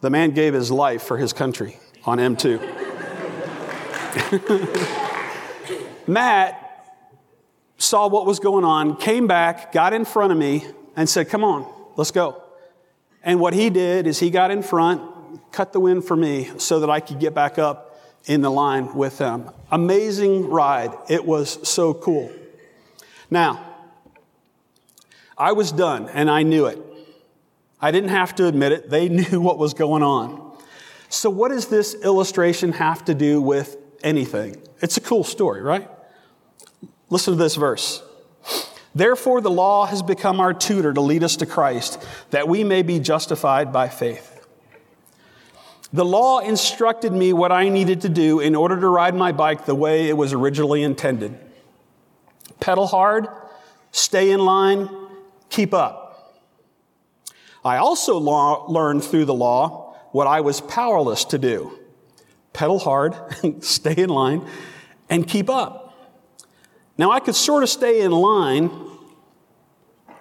The 0.02 0.10
man 0.10 0.32
gave 0.32 0.54
his 0.54 0.72
life 0.72 1.04
for 1.04 1.18
his 1.18 1.32
country 1.32 1.80
on 2.06 2.18
M2. 2.18 2.60
Matt 6.08 6.63
saw 7.84 8.08
what 8.08 8.26
was 8.26 8.40
going 8.40 8.64
on, 8.64 8.96
came 8.96 9.28
back, 9.28 9.72
got 9.72 9.94
in 9.94 10.06
front 10.06 10.32
of 10.32 10.38
me, 10.38 10.66
and 10.96 11.08
said, 11.10 11.30
Come 11.30 11.44
on, 11.44 11.72
let's 11.96 12.12
go. 12.12 12.42
And 13.24 13.40
what 13.40 13.54
he 13.54 13.70
did 13.70 14.08
is 14.08 14.20
he 14.20 14.30
got 14.30 14.52
in 14.52 14.64
front, 14.64 15.02
cut 15.52 15.74
the 15.74 15.80
wind 15.80 16.06
for 16.06 16.16
me 16.16 16.50
so 16.58 16.80
that 16.80 16.90
I 16.90 17.00
could 17.00 17.20
get 17.20 17.34
back 17.34 17.58
up 17.58 18.00
in 18.26 18.42
the 18.42 18.50
line 18.50 18.94
with 18.96 19.18
them. 19.18 19.50
Amazing 19.72 20.50
ride. 20.50 20.92
It 21.10 21.26
was 21.26 21.68
so 21.68 21.94
cool. 21.94 22.32
Now, 23.30 23.64
I 25.38 25.52
was 25.54 25.72
done 25.72 26.10
and 26.10 26.30
I 26.30 26.44
knew 26.44 26.66
it. 26.66 26.80
I 27.82 27.92
didn't 27.92 28.10
have 28.10 28.36
to 28.36 28.48
admit 28.48 28.72
it. 28.72 28.90
They 28.90 29.10
knew 29.32 29.42
what 29.42 29.58
was 29.58 29.74
going 29.74 30.04
on. 30.04 30.58
So, 31.10 31.30
what 31.30 31.50
does 31.50 31.68
this 31.68 31.96
illustration 31.96 32.72
have 32.74 33.06
to 33.06 33.14
do 33.14 33.42
with 33.42 33.78
anything? 34.04 34.62
It's 34.82 34.98
a 34.98 35.02
cool 35.02 35.24
story, 35.24 35.62
right? 35.62 35.90
Listen 37.10 37.34
to 37.34 37.38
this 37.38 37.56
verse. 37.56 38.02
Therefore, 38.96 39.42
the 39.42 39.52
law 39.52 39.86
has 39.86 40.02
become 40.04 40.40
our 40.40 40.54
tutor 40.54 40.94
to 40.94 41.02
lead 41.02 41.24
us 41.24 41.36
to 41.38 41.46
Christ, 41.46 42.04
that 42.30 42.48
we 42.48 42.64
may 42.64 42.84
be 42.84 43.00
justified 43.00 43.74
by 43.74 43.90
faith. 43.90 44.30
The 45.92 46.06
law 46.06 46.40
instructed 46.40 47.14
me 47.14 47.34
what 47.34 47.52
I 47.52 47.70
needed 47.70 48.02
to 48.02 48.10
do 48.10 48.40
in 48.40 48.56
order 48.56 48.80
to 48.80 48.88
ride 48.88 49.16
my 49.16 49.32
bike 49.32 49.66
the 49.66 49.76
way 49.76 50.10
it 50.10 50.18
was 50.18 50.34
originally 50.34 50.84
intended 50.84 51.40
pedal 52.60 52.88
hard, 52.88 53.28
stay 53.92 54.32
in 54.32 54.40
line, 54.40 54.90
keep 55.50 55.74
up. 55.74 56.42
I 57.66 57.76
also 57.76 58.18
learned 58.18 59.04
through 59.04 59.26
the 59.26 59.34
law 59.34 59.98
what 60.14 60.28
I 60.28 60.40
was 60.40 60.62
powerless 60.62 61.26
to 61.26 61.38
do 61.38 61.78
pedal 62.54 62.80
hard, 62.80 63.16
stay 63.64 63.96
in 63.98 64.10
line, 64.10 64.48
and 65.10 65.28
keep 65.28 65.50
up. 65.50 65.83
Now, 66.98 67.12
I 67.12 67.20
could 67.20 67.36
sort 67.36 67.64
of 67.64 67.70
stay 67.70 68.02
in 68.02 68.12
line, 68.12 68.70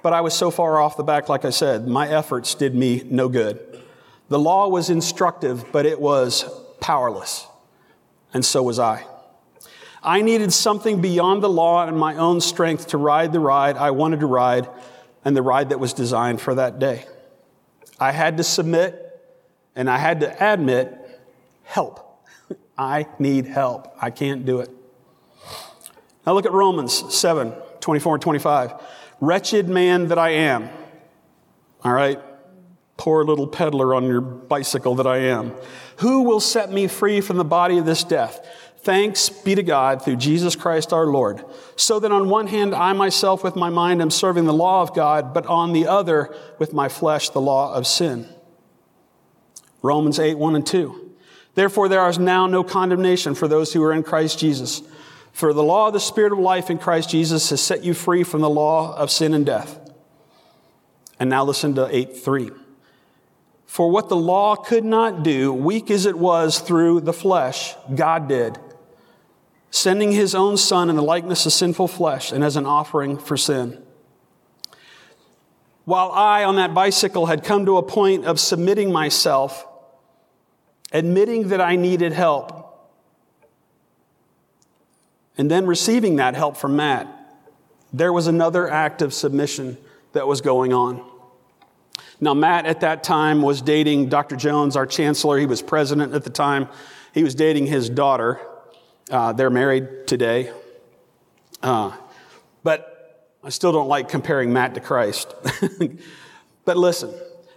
but 0.03 0.13
I 0.13 0.23
was 0.23 0.35
so 0.35 0.51
far 0.51 0.81
off 0.81 0.97
the 0.97 1.03
back, 1.03 1.29
like 1.29 1.45
I 1.45 1.51
said, 1.51 1.87
my 1.87 2.09
efforts 2.09 2.55
did 2.55 2.75
me 2.75 3.03
no 3.05 3.29
good. 3.29 3.83
The 4.29 4.39
law 4.39 4.69
was 4.69 4.89
instructive, 4.89 5.71
but 5.73 5.85
it 5.85 6.01
was 6.01 6.45
powerless, 6.81 7.47
and 8.33 8.45
so 8.45 8.63
was 8.63 8.79
I. 8.79 9.05
I 10.03 10.23
needed 10.23 10.53
something 10.53 11.01
beyond 11.01 11.43
the 11.43 11.49
law 11.49 11.87
and 11.87 11.97
my 11.99 12.17
own 12.17 12.41
strength 12.41 12.89
to 12.89 12.99
ride 12.99 13.33
the 13.33 13.39
ride 13.39 13.77
I 13.77 13.93
wanted 13.93 14.21
to 14.21 14.27
ride 14.27 14.69
and 15.25 15.37
the 15.37 15.43
ride 15.43 15.69
that 15.69 15.79
was 15.79 15.93
designed 15.93 16.41
for 16.41 16.57
that 16.57 16.79
day. 16.79 17.07
I 18.01 18.11
had 18.11 18.39
to 18.39 18.45
submit 18.45 18.99
and 19.77 19.89
I 19.89 19.99
had 19.99 20.21
to 20.21 20.53
admit 20.53 20.93
help. 21.63 22.27
I 22.79 23.07
need 23.21 23.47
help. 23.47 23.95
I 24.01 24.11
can't 24.11 24.45
do 24.45 24.61
it. 24.61 24.71
Now 26.27 26.35
look 26.35 26.47
at 26.47 26.53
Romans 26.53 27.15
7 27.15 27.53
24 27.81 28.15
and 28.15 28.23
25. 28.23 28.75
Wretched 29.21 29.69
man 29.69 30.09
that 30.09 30.19
I 30.19 30.31
am. 30.31 30.69
All 31.85 31.93
right? 31.93 32.21
Poor 32.97 33.25
little 33.25 33.49
pedaler 33.49 33.97
on 33.97 34.05
your 34.05 34.21
bicycle 34.21 34.95
that 34.97 35.07
I 35.07 35.19
am. 35.19 35.53
Who 35.97 36.23
will 36.23 36.41
set 36.41 36.71
me 36.71 36.87
free 36.87 37.21
from 37.21 37.37
the 37.37 37.45
body 37.45 37.79
of 37.79 37.87
this 37.87 38.05
death? 38.05 38.47
Thanks 38.83 39.29
be 39.29 39.55
to 39.55 39.63
God 39.63 40.03
through 40.05 40.17
Jesus 40.17 40.57
Christ 40.57 40.93
our 40.93 41.07
Lord. 41.07 41.45
So 41.77 42.01
that 42.01 42.11
on 42.11 42.29
one 42.29 42.49
hand, 42.49 42.75
I 42.75 42.93
myself 42.93 43.45
with 43.45 43.55
my 43.55 43.71
mind 43.71 44.03
am 44.03 44.11
serving 44.11 44.45
the 44.45 44.53
law 44.53 44.83
of 44.83 44.95
God, 44.95 45.33
but 45.33 45.47
on 45.47 45.73
the 45.73 45.87
other, 45.87 46.35
with 46.59 46.73
my 46.73 46.89
flesh, 46.89 47.31
the 47.31 47.41
law 47.41 47.75
of 47.75 47.87
sin. 47.87 48.29
Romans 49.83 50.19
8, 50.19 50.37
1 50.37 50.57
and 50.57 50.67
2. 50.67 51.13
Therefore, 51.55 51.89
there 51.89 52.09
is 52.09 52.19
now 52.19 52.47
no 52.47 52.65
condemnation 52.65 53.35
for 53.35 53.47
those 53.47 53.73
who 53.73 53.83
are 53.85 53.93
in 53.93 54.03
Christ 54.03 54.39
Jesus. 54.39 54.83
For 55.33 55.53
the 55.53 55.63
law 55.63 55.89
of 55.89 55.93
the 55.93 56.01
Spirit 56.01 56.33
of 56.33 56.39
life 56.39 56.71
in 56.71 56.79
Christ 56.79 57.11
Jesus 57.11 57.51
has 57.51 57.61
set 57.61 57.85
you 57.85 57.95
free 57.95 58.23
from 58.23 58.41
the 58.41 58.51
law 58.51 58.95
of 58.95 59.11
sin 59.11 59.35
and 59.35 59.45
death. 59.45 59.79
And 61.19 61.31
now 61.31 61.45
listen 61.45 61.75
to 61.77 61.89
8, 61.95 62.17
3. 62.17 62.51
For 63.67 63.91
what 63.91 64.09
the 64.09 64.17
law 64.17 64.55
could 64.55 64.85
not 64.85 65.23
do, 65.23 65.53
weak 65.53 65.91
as 65.91 66.05
it 66.05 66.19
was 66.19 66.61
through 66.61 67.01
the 67.01 67.13
flesh, 67.13 67.75
God 67.95 68.29
did, 68.29 68.59
sending 69.71 70.13
his 70.13 70.35
own 70.35 70.57
Son 70.57 70.91
in 70.91 70.97
the 70.97 71.03
likeness 71.03 71.47
of 71.47 71.53
sinful 71.53 71.89
flesh 71.89 72.33
and 72.33 72.45
as 72.45 72.57
an 72.57 72.67
offering 72.67 73.17
for 73.17 73.37
sin. 73.37 73.83
While 75.85 76.13
I, 76.13 76.45
on 76.45 76.57
that 76.57 76.75
bicycle, 76.75 77.27
had 77.27 77.43
come 77.43 77.65
to 77.67 77.79
a 77.79 77.83
point 77.83 78.27
of 78.27 78.39
submitting 78.39 78.93
myself 78.93 79.67
admitting 80.93 81.49
that 81.49 81.61
I 81.61 81.77
needed 81.77 82.13
help, 82.13 82.72
and 85.39 85.51
then 85.51 85.67
receiving 85.67 86.17
that 86.17 86.35
help 86.35 86.57
from 86.57 86.77
Matt, 86.77 87.09
there 87.93 88.13
was 88.13 88.27
another 88.27 88.69
act 88.69 89.03
of 89.03 89.13
submission 89.13 89.77
that 90.13 90.27
was 90.27 90.41
going 90.41 90.73
on. 90.73 91.03
Now, 92.21 92.35
Matt 92.35 92.67
at 92.67 92.81
that 92.81 93.03
time 93.03 93.43
was 93.43 93.61
dating 93.61 94.09
Dr. 94.09 94.37
Jones, 94.37 94.77
our 94.77 94.87
chancellor. 94.87 95.39
He 95.39 95.47
was 95.47 95.61
president 95.61 96.15
at 96.15 96.23
the 96.23 96.31
time. 96.31 96.69
He 97.13 97.25
was 97.25 97.35
dating 97.35 97.67
his 97.67 97.91
daughter. 97.91 98.41
Uh, 99.11 99.33
they're 99.33 99.51
married 99.51 100.07
today. 100.07 100.53
Uh, 101.63 101.93
but 102.63 103.29
I 103.43 103.49
still 103.49 103.73
don't 103.73 103.89
like 103.89 104.09
comparing 104.09 104.53
Matt 104.53 104.75
to 104.75 104.81
Christ. 104.81 105.35
but 106.65 106.77
listen, 106.77 107.13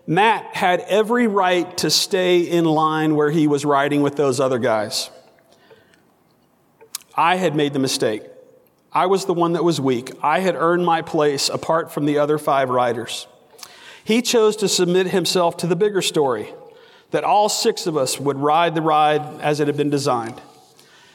Matt 0.07 0.55
had 0.55 0.81
every 0.81 1.27
right 1.27 1.77
to 1.77 1.89
stay 1.89 2.41
in 2.41 2.65
line 2.65 3.15
where 3.15 3.29
he 3.29 3.47
was 3.47 3.65
riding 3.65 4.01
with 4.01 4.15
those 4.15 4.39
other 4.39 4.59
guys. 4.59 5.09
I 7.15 7.37
had 7.37 7.55
made 7.55 7.73
the 7.73 7.79
mistake. 7.79 8.23
I 8.91 9.05
was 9.05 9.25
the 9.25 9.33
one 9.33 9.53
that 9.53 9.63
was 9.63 9.79
weak. 9.79 10.11
I 10.21 10.39
had 10.39 10.55
earned 10.55 10.85
my 10.85 11.01
place 11.01 11.49
apart 11.49 11.91
from 11.91 12.05
the 12.05 12.17
other 12.17 12.37
five 12.37 12.69
riders. 12.69 13.27
He 14.03 14.21
chose 14.21 14.55
to 14.57 14.69
submit 14.69 15.07
himself 15.07 15.57
to 15.57 15.67
the 15.67 15.75
bigger 15.75 16.01
story 16.01 16.53
that 17.11 17.23
all 17.23 17.49
six 17.49 17.87
of 17.87 17.97
us 17.97 18.19
would 18.19 18.37
ride 18.37 18.75
the 18.75 18.81
ride 18.81 19.21
as 19.41 19.59
it 19.59 19.67
had 19.67 19.77
been 19.77 19.89
designed. 19.89 20.41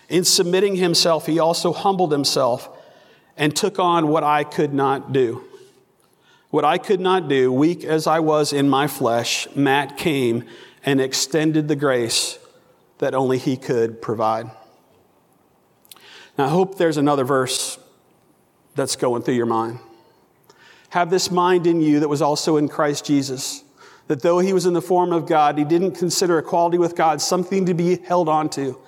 In 0.09 0.25
submitting 0.25 0.77
himself, 0.77 1.27
he 1.27 1.39
also 1.39 1.73
humbled 1.73 2.13
himself 2.13 2.69
and 3.37 3.55
took 3.55 3.79
on 3.79 4.09
what 4.09 4.25
I 4.25 4.45
could 4.45 4.75
not 4.75 5.13
do. 5.13 5.45
What 6.51 6.65
I 6.65 6.79
could 6.79 7.01
not 7.01 7.29
do, 7.29 7.53
weak 7.53 7.85
as 7.85 8.07
I 8.07 8.19
was 8.19 8.53
in 8.53 8.69
my 8.69 8.89
flesh, 8.89 9.47
Matt 9.55 9.97
came 9.97 10.45
and 10.85 11.01
extended 11.01 11.69
the 11.69 11.77
grace 11.77 12.39
that 12.99 13.15
only 13.15 13.39
he 13.39 13.57
could 13.57 14.03
provide. 14.03 14.51
Now, 16.41 16.47
I 16.47 16.49
hope 16.49 16.79
there's 16.79 16.97
another 16.97 17.25
verse 17.25 17.79
that's 18.75 18.97
going 18.97 19.21
through 19.21 19.35
your 19.35 19.45
mind. 19.45 19.79
Have 20.89 21.11
this 21.11 21.31
mind 21.31 21.67
in 21.67 21.83
you 21.83 22.01
that 22.01 22.09
was 22.09 22.23
also 22.23 22.57
in 22.57 22.67
Christ 22.67 23.05
Jesus, 23.05 23.63
that 24.07 24.23
though 24.23 24.39
he 24.39 24.55
was 24.55 24.65
in 24.65 24.73
the 24.73 24.81
form 24.81 25.13
of 25.13 25.27
God, 25.27 25.59
he 25.59 25.65
didn't 25.65 25.97
consider 25.97 26.39
equality 26.39 26.79
with 26.79 26.97
God 26.97 27.21
something 27.21 27.67
to 27.67 27.75
be 27.75 27.99
held 27.99 28.27
on 28.27 28.49
to, 28.53 28.81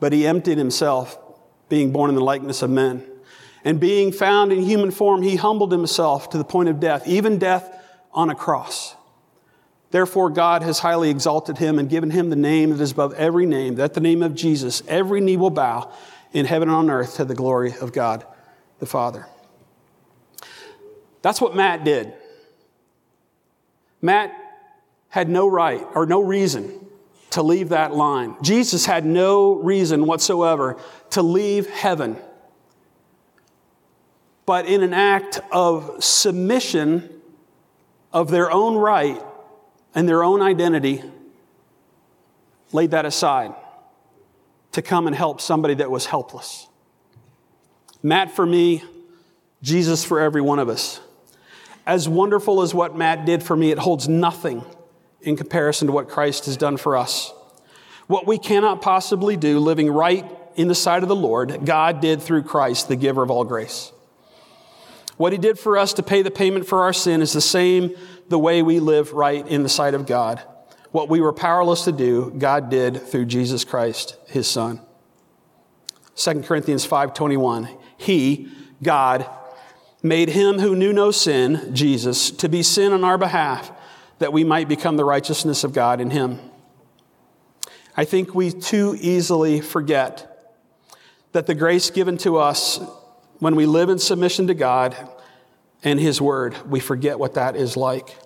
but 0.00 0.12
he 0.12 0.26
emptied 0.26 0.58
himself, 0.58 1.16
being 1.68 1.92
born 1.92 2.08
in 2.10 2.16
the 2.16 2.20
likeness 2.20 2.62
of 2.62 2.70
men. 2.70 3.06
And 3.62 3.78
being 3.78 4.10
found 4.10 4.50
in 4.50 4.64
human 4.64 4.90
form, 4.90 5.22
he 5.22 5.36
humbled 5.36 5.70
himself 5.70 6.28
to 6.30 6.36
the 6.36 6.42
point 6.42 6.68
of 6.68 6.80
death, 6.80 7.06
even 7.06 7.38
death 7.38 7.80
on 8.12 8.28
a 8.28 8.34
cross. 8.34 8.96
Therefore, 9.92 10.30
God 10.30 10.64
has 10.64 10.80
highly 10.80 11.10
exalted 11.10 11.58
him 11.58 11.78
and 11.78 11.88
given 11.88 12.10
him 12.10 12.28
the 12.28 12.34
name 12.34 12.70
that 12.70 12.80
is 12.80 12.90
above 12.90 13.14
every 13.14 13.46
name, 13.46 13.76
that 13.76 13.94
the 13.94 14.00
name 14.00 14.20
of 14.20 14.34
Jesus, 14.34 14.82
every 14.88 15.20
knee 15.20 15.36
will 15.36 15.50
bow 15.50 15.92
in 16.32 16.46
heaven 16.46 16.68
and 16.68 16.76
on 16.76 16.90
earth 16.90 17.16
to 17.16 17.24
the 17.24 17.34
glory 17.34 17.74
of 17.80 17.92
God 17.92 18.24
the 18.78 18.86
Father. 18.86 19.26
That's 21.22 21.40
what 21.40 21.56
Matt 21.56 21.84
did. 21.84 22.12
Matt 24.00 24.32
had 25.08 25.28
no 25.28 25.48
right 25.48 25.84
or 25.94 26.06
no 26.06 26.20
reason 26.20 26.86
to 27.30 27.42
leave 27.42 27.70
that 27.70 27.94
line. 27.94 28.36
Jesus 28.42 28.86
had 28.86 29.04
no 29.04 29.54
reason 29.54 30.06
whatsoever 30.06 30.76
to 31.10 31.22
leave 31.22 31.68
heaven 31.68 32.16
but 34.48 34.64
in 34.64 34.82
an 34.82 34.94
act 34.94 35.40
of 35.52 36.02
submission 36.02 37.20
of 38.14 38.30
their 38.30 38.50
own 38.50 38.76
right 38.76 39.22
and 39.94 40.08
their 40.08 40.24
own 40.24 40.40
identity, 40.40 41.02
laid 42.72 42.92
that 42.92 43.04
aside 43.04 43.54
to 44.72 44.82
come 44.82 45.06
and 45.06 45.16
help 45.16 45.40
somebody 45.40 45.74
that 45.74 45.90
was 45.90 46.06
helpless. 46.06 46.68
Matt 48.02 48.30
for 48.30 48.46
me, 48.46 48.84
Jesus 49.62 50.04
for 50.04 50.20
every 50.20 50.40
one 50.40 50.58
of 50.58 50.68
us. 50.68 51.00
As 51.86 52.08
wonderful 52.08 52.62
as 52.62 52.74
what 52.74 52.96
Matt 52.96 53.24
did 53.24 53.42
for 53.42 53.56
me, 53.56 53.70
it 53.70 53.78
holds 53.78 54.08
nothing 54.08 54.64
in 55.22 55.36
comparison 55.36 55.86
to 55.86 55.92
what 55.92 56.08
Christ 56.08 56.46
has 56.46 56.56
done 56.56 56.76
for 56.76 56.96
us. 56.96 57.32
What 58.06 58.26
we 58.26 58.38
cannot 58.38 58.82
possibly 58.82 59.36
do 59.36 59.58
living 59.58 59.90
right 59.90 60.30
in 60.54 60.68
the 60.68 60.74
sight 60.74 61.02
of 61.02 61.08
the 61.08 61.16
Lord, 61.16 61.64
God 61.64 62.00
did 62.00 62.22
through 62.22 62.42
Christ, 62.42 62.88
the 62.88 62.96
giver 62.96 63.22
of 63.22 63.30
all 63.30 63.44
grace. 63.44 63.92
What 65.16 65.32
he 65.32 65.38
did 65.38 65.58
for 65.58 65.76
us 65.76 65.94
to 65.94 66.02
pay 66.02 66.22
the 66.22 66.30
payment 66.30 66.66
for 66.66 66.82
our 66.82 66.92
sin 66.92 67.22
is 67.22 67.32
the 67.32 67.40
same 67.40 67.94
the 68.28 68.38
way 68.38 68.62
we 68.62 68.80
live 68.80 69.12
right 69.12 69.46
in 69.46 69.62
the 69.62 69.68
sight 69.68 69.94
of 69.94 70.06
God. 70.06 70.42
What 70.90 71.08
we 71.08 71.20
were 71.20 71.32
powerless 71.32 71.84
to 71.84 71.92
do, 71.92 72.32
God 72.36 72.70
did 72.70 73.02
through 73.02 73.26
Jesus 73.26 73.64
Christ, 73.64 74.16
his 74.26 74.48
son. 74.48 74.80
2 76.14 76.42
Corinthians 76.42 76.86
5:21. 76.86 77.68
He, 77.96 78.48
God, 78.82 79.28
made 80.02 80.30
him 80.30 80.58
who 80.58 80.74
knew 80.74 80.92
no 80.92 81.10
sin, 81.10 81.74
Jesus, 81.74 82.30
to 82.30 82.48
be 82.48 82.62
sin 82.62 82.92
on 82.92 83.04
our 83.04 83.18
behalf, 83.18 83.70
that 84.18 84.32
we 84.32 84.44
might 84.44 84.68
become 84.68 84.96
the 84.96 85.04
righteousness 85.04 85.64
of 85.64 85.72
God 85.72 86.00
in 86.00 86.10
him. 86.10 86.38
I 87.96 88.04
think 88.04 88.34
we 88.34 88.52
too 88.52 88.96
easily 89.00 89.60
forget 89.60 90.56
that 91.32 91.46
the 91.46 91.54
grace 91.54 91.90
given 91.90 92.16
to 92.18 92.36
us 92.36 92.80
when 93.38 93.54
we 93.56 93.66
live 93.66 93.88
in 93.88 93.98
submission 93.98 94.46
to 94.48 94.54
God 94.54 94.96
and 95.84 96.00
His 96.00 96.20
Word, 96.20 96.56
we 96.68 96.80
forget 96.80 97.18
what 97.18 97.34
that 97.34 97.56
is 97.56 97.76
like. 97.76 98.16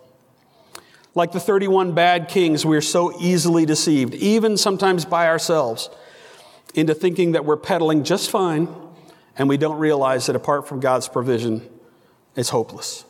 Like 1.14 1.32
the 1.32 1.40
31 1.40 1.92
bad 1.92 2.28
kings, 2.28 2.64
we're 2.64 2.80
so 2.80 3.12
easily 3.20 3.66
deceived, 3.66 4.14
even 4.14 4.56
sometimes 4.56 5.04
by 5.04 5.28
ourselves, 5.28 5.90
into 6.74 6.94
thinking 6.94 7.32
that 7.32 7.44
we're 7.44 7.58
pedaling 7.58 8.02
just 8.02 8.30
fine, 8.30 8.68
and 9.36 9.48
we 9.48 9.58
don't 9.58 9.78
realize 9.78 10.26
that 10.26 10.36
apart 10.36 10.66
from 10.66 10.80
God's 10.80 11.08
provision, 11.08 11.68
it's 12.34 12.48
hopeless. 12.48 13.04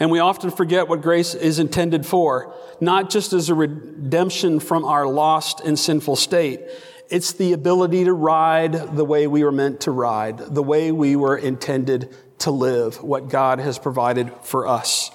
And 0.00 0.10
we 0.10 0.18
often 0.18 0.50
forget 0.50 0.88
what 0.88 1.00
grace 1.00 1.34
is 1.34 1.58
intended 1.58 2.04
for, 2.04 2.54
not 2.80 3.08
just 3.08 3.32
as 3.32 3.48
a 3.48 3.54
redemption 3.54 4.60
from 4.60 4.84
our 4.84 5.06
lost 5.06 5.60
and 5.60 5.78
sinful 5.78 6.16
state, 6.16 6.60
it's 7.08 7.32
the 7.32 7.52
ability 7.52 8.04
to 8.04 8.12
ride 8.12 8.96
the 8.96 9.04
way 9.04 9.28
we 9.28 9.44
were 9.44 9.52
meant 9.52 9.82
to 9.82 9.92
ride, 9.92 10.38
the 10.38 10.62
way 10.62 10.90
we 10.90 11.14
were 11.14 11.36
intended 11.36 12.14
to 12.38 12.50
live, 12.50 13.02
what 13.02 13.28
God 13.28 13.60
has 13.60 13.78
provided 13.78 14.32
for 14.42 14.66
us. 14.66 15.10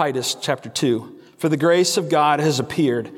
Titus 0.00 0.34
chapter 0.40 0.70
2. 0.70 1.20
For 1.36 1.50
the 1.50 1.58
grace 1.58 1.98
of 1.98 2.08
God 2.08 2.40
has 2.40 2.58
appeared, 2.58 3.10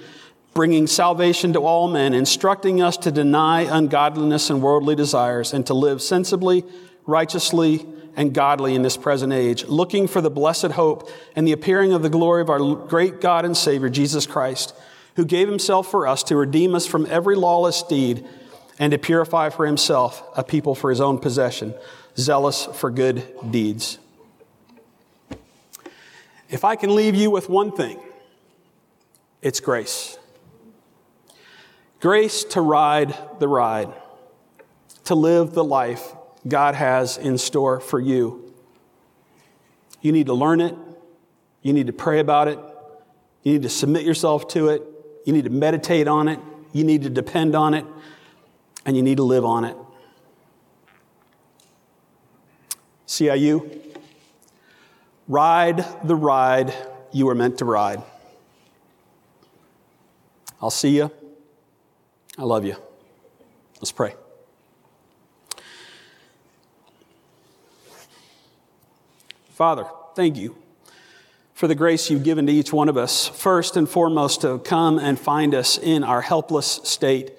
bringing 0.53 0.88
salvation 0.88 1.53
to 1.53 1.61
all 1.61 1.87
men, 1.87 2.12
instructing 2.12 2.83
us 2.83 2.97
to 2.97 3.12
deny 3.12 3.61
ungodliness 3.61 4.51
and 4.51 4.61
worldly 4.61 4.97
desires, 4.97 5.53
and 5.53 5.64
to 5.66 5.75
live 5.75 6.03
sensibly, 6.03 6.64
righteously, 7.07 7.87
and 8.16 8.35
godly 8.35 8.75
in 8.75 8.83
this 8.83 8.97
present 8.97 9.33
age, 9.33 9.64
looking 9.66 10.09
for 10.09 10.21
the 10.21 10.29
blessed 10.29 10.73
hope 10.73 11.09
and 11.37 11.47
the 11.47 11.53
appearing 11.53 11.92
of 11.92 12.03
the 12.03 12.11
glory 12.11 12.42
of 12.42 12.51
our 12.51 12.75
great 12.75 13.21
God 13.21 13.45
and 13.45 13.57
Savior, 13.57 13.88
Jesus 13.88 14.27
Christ, 14.27 14.75
who 15.14 15.25
gave 15.25 15.49
himself 15.49 15.88
for 15.88 16.09
us 16.09 16.25
to 16.25 16.37
redeem 16.37 16.75
us 16.75 16.85
from 16.85 17.07
every 17.07 17.37
lawless 17.37 17.85
deed 17.85 18.27
and 18.81 18.90
to 18.90 18.99
purify 18.99 19.51
for 19.51 19.66
himself 19.66 20.21
a 20.37 20.42
people 20.42 20.75
for 20.75 20.90
his 20.90 21.01
own 21.01 21.21
possession, 21.21 21.75
zealous 22.16 22.64
for 22.64 22.90
good 22.90 23.25
deeds. 23.53 23.99
If 26.52 26.66
I 26.66 26.76
can 26.76 26.94
leave 26.94 27.14
you 27.14 27.30
with 27.30 27.48
one 27.48 27.72
thing, 27.72 27.98
it's 29.40 29.58
grace. 29.58 30.18
Grace 31.98 32.44
to 32.44 32.60
ride 32.60 33.16
the 33.38 33.48
ride, 33.48 33.90
to 35.04 35.14
live 35.14 35.54
the 35.54 35.64
life 35.64 36.14
God 36.46 36.74
has 36.74 37.16
in 37.16 37.38
store 37.38 37.80
for 37.80 37.98
you. 37.98 38.54
You 40.02 40.12
need 40.12 40.26
to 40.26 40.34
learn 40.34 40.60
it. 40.60 40.76
You 41.62 41.72
need 41.72 41.86
to 41.86 41.92
pray 41.92 42.20
about 42.20 42.48
it. 42.48 42.58
You 43.44 43.52
need 43.54 43.62
to 43.62 43.70
submit 43.70 44.04
yourself 44.04 44.46
to 44.48 44.68
it. 44.68 44.82
You 45.24 45.32
need 45.32 45.44
to 45.44 45.50
meditate 45.50 46.06
on 46.06 46.28
it. 46.28 46.38
You 46.72 46.84
need 46.84 47.02
to 47.04 47.10
depend 47.10 47.54
on 47.54 47.72
it. 47.72 47.86
And 48.84 48.94
you 48.94 49.02
need 49.02 49.16
to 49.16 49.22
live 49.22 49.46
on 49.46 49.64
it. 49.64 49.76
CIU, 53.06 53.91
ride 55.33 55.83
the 56.05 56.14
ride 56.14 56.75
you 57.11 57.25
were 57.25 57.35
meant 57.35 57.57
to 57.57 57.64
ride. 57.64 58.03
I'll 60.61 60.71
see 60.71 60.95
you. 60.95 61.11
I 62.37 62.42
love 62.42 62.66
you. 62.66 62.77
Let's 63.77 63.92
pray. 63.92 64.14
Father, 69.55 69.87
thank 70.14 70.37
you 70.37 70.55
for 71.55 71.66
the 71.66 71.75
grace 71.75 72.11
you've 72.11 72.25
given 72.25 72.47
to 72.47 72.53
each 72.53 72.71
one 72.71 72.90
of 72.90 72.99
us, 72.99 73.29
first 73.29 73.75
and 73.75 73.88
foremost, 73.88 74.42
to 74.42 74.59
come 74.59 74.99
and 74.99 75.18
find 75.18 75.55
us 75.55 75.79
in 75.79 76.05
our 76.05 76.21
helpless 76.21 76.81
state 76.85 77.33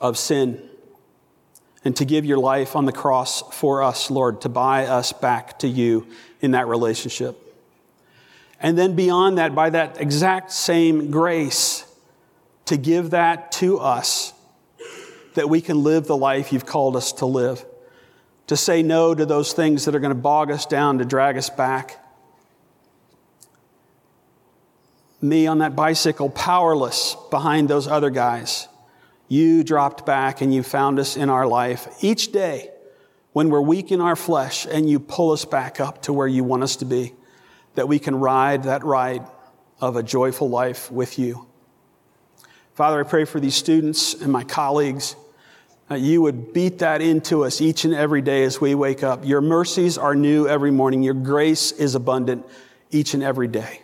of 0.00 0.16
sin 0.16 0.69
and 1.84 1.96
to 1.96 2.04
give 2.04 2.24
your 2.24 2.38
life 2.38 2.76
on 2.76 2.84
the 2.84 2.92
cross 2.92 3.42
for 3.54 3.82
us, 3.82 4.10
Lord, 4.10 4.42
to 4.42 4.48
buy 4.48 4.86
us 4.86 5.12
back 5.12 5.58
to 5.60 5.68
you 5.68 6.06
in 6.40 6.50
that 6.52 6.68
relationship. 6.68 7.36
And 8.60 8.76
then 8.76 8.94
beyond 8.94 9.38
that, 9.38 9.54
by 9.54 9.70
that 9.70 10.00
exact 10.00 10.52
same 10.52 11.10
grace, 11.10 11.86
to 12.66 12.76
give 12.76 13.10
that 13.10 13.52
to 13.52 13.78
us 13.78 14.32
that 15.34 15.48
we 15.48 15.60
can 15.60 15.82
live 15.82 16.06
the 16.06 16.16
life 16.16 16.52
you've 16.52 16.66
called 16.66 16.96
us 16.96 17.12
to 17.14 17.26
live 17.26 17.64
to 18.50 18.56
say 18.56 18.82
no 18.82 19.14
to 19.14 19.24
those 19.24 19.52
things 19.52 19.84
that 19.84 19.94
are 19.94 20.00
going 20.00 20.10
to 20.10 20.20
bog 20.20 20.50
us 20.50 20.66
down, 20.66 20.98
to 20.98 21.04
drag 21.04 21.36
us 21.36 21.48
back. 21.48 22.04
Me 25.22 25.46
on 25.46 25.58
that 25.58 25.76
bicycle, 25.76 26.28
powerless 26.28 27.16
behind 27.30 27.68
those 27.68 27.86
other 27.86 28.10
guys. 28.10 28.66
You 29.30 29.62
dropped 29.62 30.04
back 30.04 30.40
and 30.40 30.52
you 30.52 30.64
found 30.64 30.98
us 30.98 31.16
in 31.16 31.30
our 31.30 31.46
life 31.46 31.86
each 32.02 32.32
day 32.32 32.68
when 33.32 33.48
we're 33.48 33.60
weak 33.60 33.92
in 33.92 34.00
our 34.00 34.16
flesh 34.16 34.66
and 34.66 34.90
you 34.90 34.98
pull 34.98 35.30
us 35.30 35.44
back 35.44 35.78
up 35.78 36.02
to 36.02 36.12
where 36.12 36.26
you 36.26 36.42
want 36.42 36.64
us 36.64 36.74
to 36.76 36.84
be, 36.84 37.14
that 37.76 37.86
we 37.86 38.00
can 38.00 38.16
ride 38.16 38.64
that 38.64 38.82
ride 38.82 39.24
of 39.80 39.94
a 39.94 40.02
joyful 40.02 40.50
life 40.50 40.90
with 40.90 41.16
you. 41.16 41.46
Father, 42.74 42.98
I 42.98 43.08
pray 43.08 43.24
for 43.24 43.38
these 43.38 43.54
students 43.54 44.14
and 44.14 44.32
my 44.32 44.42
colleagues 44.42 45.14
that 45.86 46.00
you 46.00 46.22
would 46.22 46.52
beat 46.52 46.80
that 46.80 47.00
into 47.00 47.44
us 47.44 47.60
each 47.60 47.84
and 47.84 47.94
every 47.94 48.22
day 48.22 48.42
as 48.42 48.60
we 48.60 48.74
wake 48.74 49.04
up. 49.04 49.24
Your 49.24 49.40
mercies 49.40 49.96
are 49.96 50.16
new 50.16 50.48
every 50.48 50.72
morning. 50.72 51.04
Your 51.04 51.14
grace 51.14 51.70
is 51.70 51.94
abundant 51.94 52.44
each 52.90 53.14
and 53.14 53.22
every 53.22 53.46
day. 53.46 53.82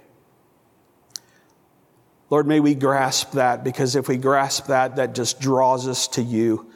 Lord, 2.28 2.46
may 2.46 2.60
we 2.60 2.74
grasp 2.74 3.32
that 3.32 3.62
because 3.62 3.94
if 3.94 4.08
we 4.08 4.16
grasp 4.16 4.66
that, 4.66 4.96
that 4.96 5.14
just 5.14 5.40
draws 5.40 5.86
us 5.86 6.08
to 6.08 6.22
you. 6.22 6.70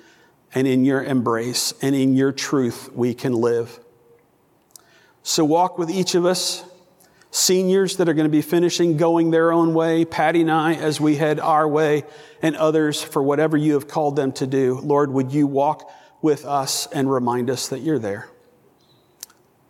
And 0.55 0.67
in 0.67 0.85
your 0.85 1.03
embrace 1.03 1.75
and 1.83 1.95
in 1.95 2.15
your 2.15 2.33
truth, 2.33 2.91
we 2.93 3.15
can 3.15 3.33
live. 3.33 3.79
So 5.23 5.45
walk 5.45 5.79
with 5.79 5.91
each 5.91 6.15
of 6.15 6.25
us 6.25 6.65
seniors 7.33 7.97
that 7.99 8.09
are 8.09 8.15
going 8.15 8.25
to 8.27 8.31
be 8.31 8.43
finishing 8.43 8.97
going 8.97 9.31
their 9.31 9.53
own 9.53 9.73
way, 9.75 10.05
Patty 10.05 10.41
and 10.41 10.51
I 10.51 10.75
as 10.75 11.01
we 11.01 11.17
head 11.17 11.39
our 11.39 11.69
way, 11.69 12.05
and 12.43 12.57
others 12.57 13.01
for 13.03 13.23
whatever 13.23 13.57
you 13.57 13.75
have 13.75 13.87
called 13.87 14.17
them 14.17 14.33
to 14.33 14.47
do. 14.47 14.81
Lord, 14.81 15.13
would 15.13 15.31
you 15.31 15.47
walk 15.47 15.93
with 16.23 16.45
us 16.45 16.87
and 16.89 17.11
remind 17.11 17.49
us 17.49 17.69
that 17.69 17.81
you're 17.81 18.01
there? 18.01 18.29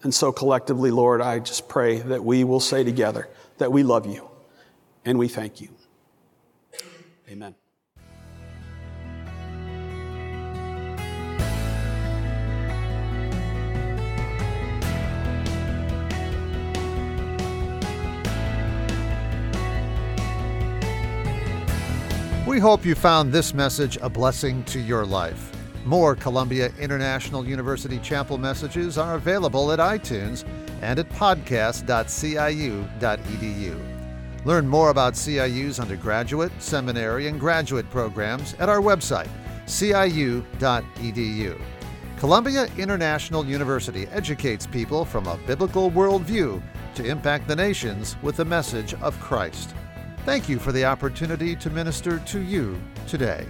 And 0.02 0.14
so 0.14 0.32
collectively, 0.32 0.90
Lord, 0.90 1.20
I 1.20 1.38
just 1.40 1.68
pray 1.68 1.98
that 1.98 2.24
we 2.24 2.44
will 2.44 2.60
say 2.60 2.82
together 2.84 3.28
that 3.58 3.70
we 3.70 3.82
love 3.82 4.06
you 4.06 4.29
and 5.04 5.18
we 5.18 5.28
thank 5.28 5.60
you. 5.60 5.68
Amen. 7.28 7.54
We 22.46 22.58
hope 22.58 22.84
you 22.84 22.94
found 22.96 23.32
this 23.32 23.54
message 23.54 23.96
a 24.02 24.10
blessing 24.10 24.64
to 24.64 24.80
your 24.80 25.06
life. 25.06 25.52
More 25.84 26.16
Columbia 26.16 26.72
International 26.80 27.46
University 27.46 28.00
Chapel 28.00 28.38
messages 28.38 28.98
are 28.98 29.14
available 29.14 29.70
at 29.70 29.78
iTunes 29.78 30.44
and 30.82 30.98
at 30.98 31.08
podcast.ciu.edu. 31.10 33.89
Learn 34.44 34.66
more 34.66 34.90
about 34.90 35.14
CIU's 35.14 35.78
undergraduate, 35.78 36.52
seminary, 36.58 37.26
and 37.26 37.38
graduate 37.38 37.88
programs 37.90 38.54
at 38.54 38.68
our 38.68 38.80
website, 38.80 39.28
ciu.edu. 39.66 41.60
Columbia 42.18 42.66
International 42.76 43.44
University 43.46 44.06
educates 44.08 44.66
people 44.66 45.04
from 45.04 45.26
a 45.26 45.38
biblical 45.46 45.90
worldview 45.90 46.62
to 46.94 47.04
impact 47.04 47.48
the 47.48 47.56
nations 47.56 48.16
with 48.22 48.36
the 48.36 48.44
message 48.44 48.94
of 48.94 49.18
Christ. 49.20 49.74
Thank 50.26 50.48
you 50.48 50.58
for 50.58 50.70
the 50.70 50.84
opportunity 50.84 51.56
to 51.56 51.70
minister 51.70 52.18
to 52.18 52.40
you 52.40 52.78
today. 53.06 53.46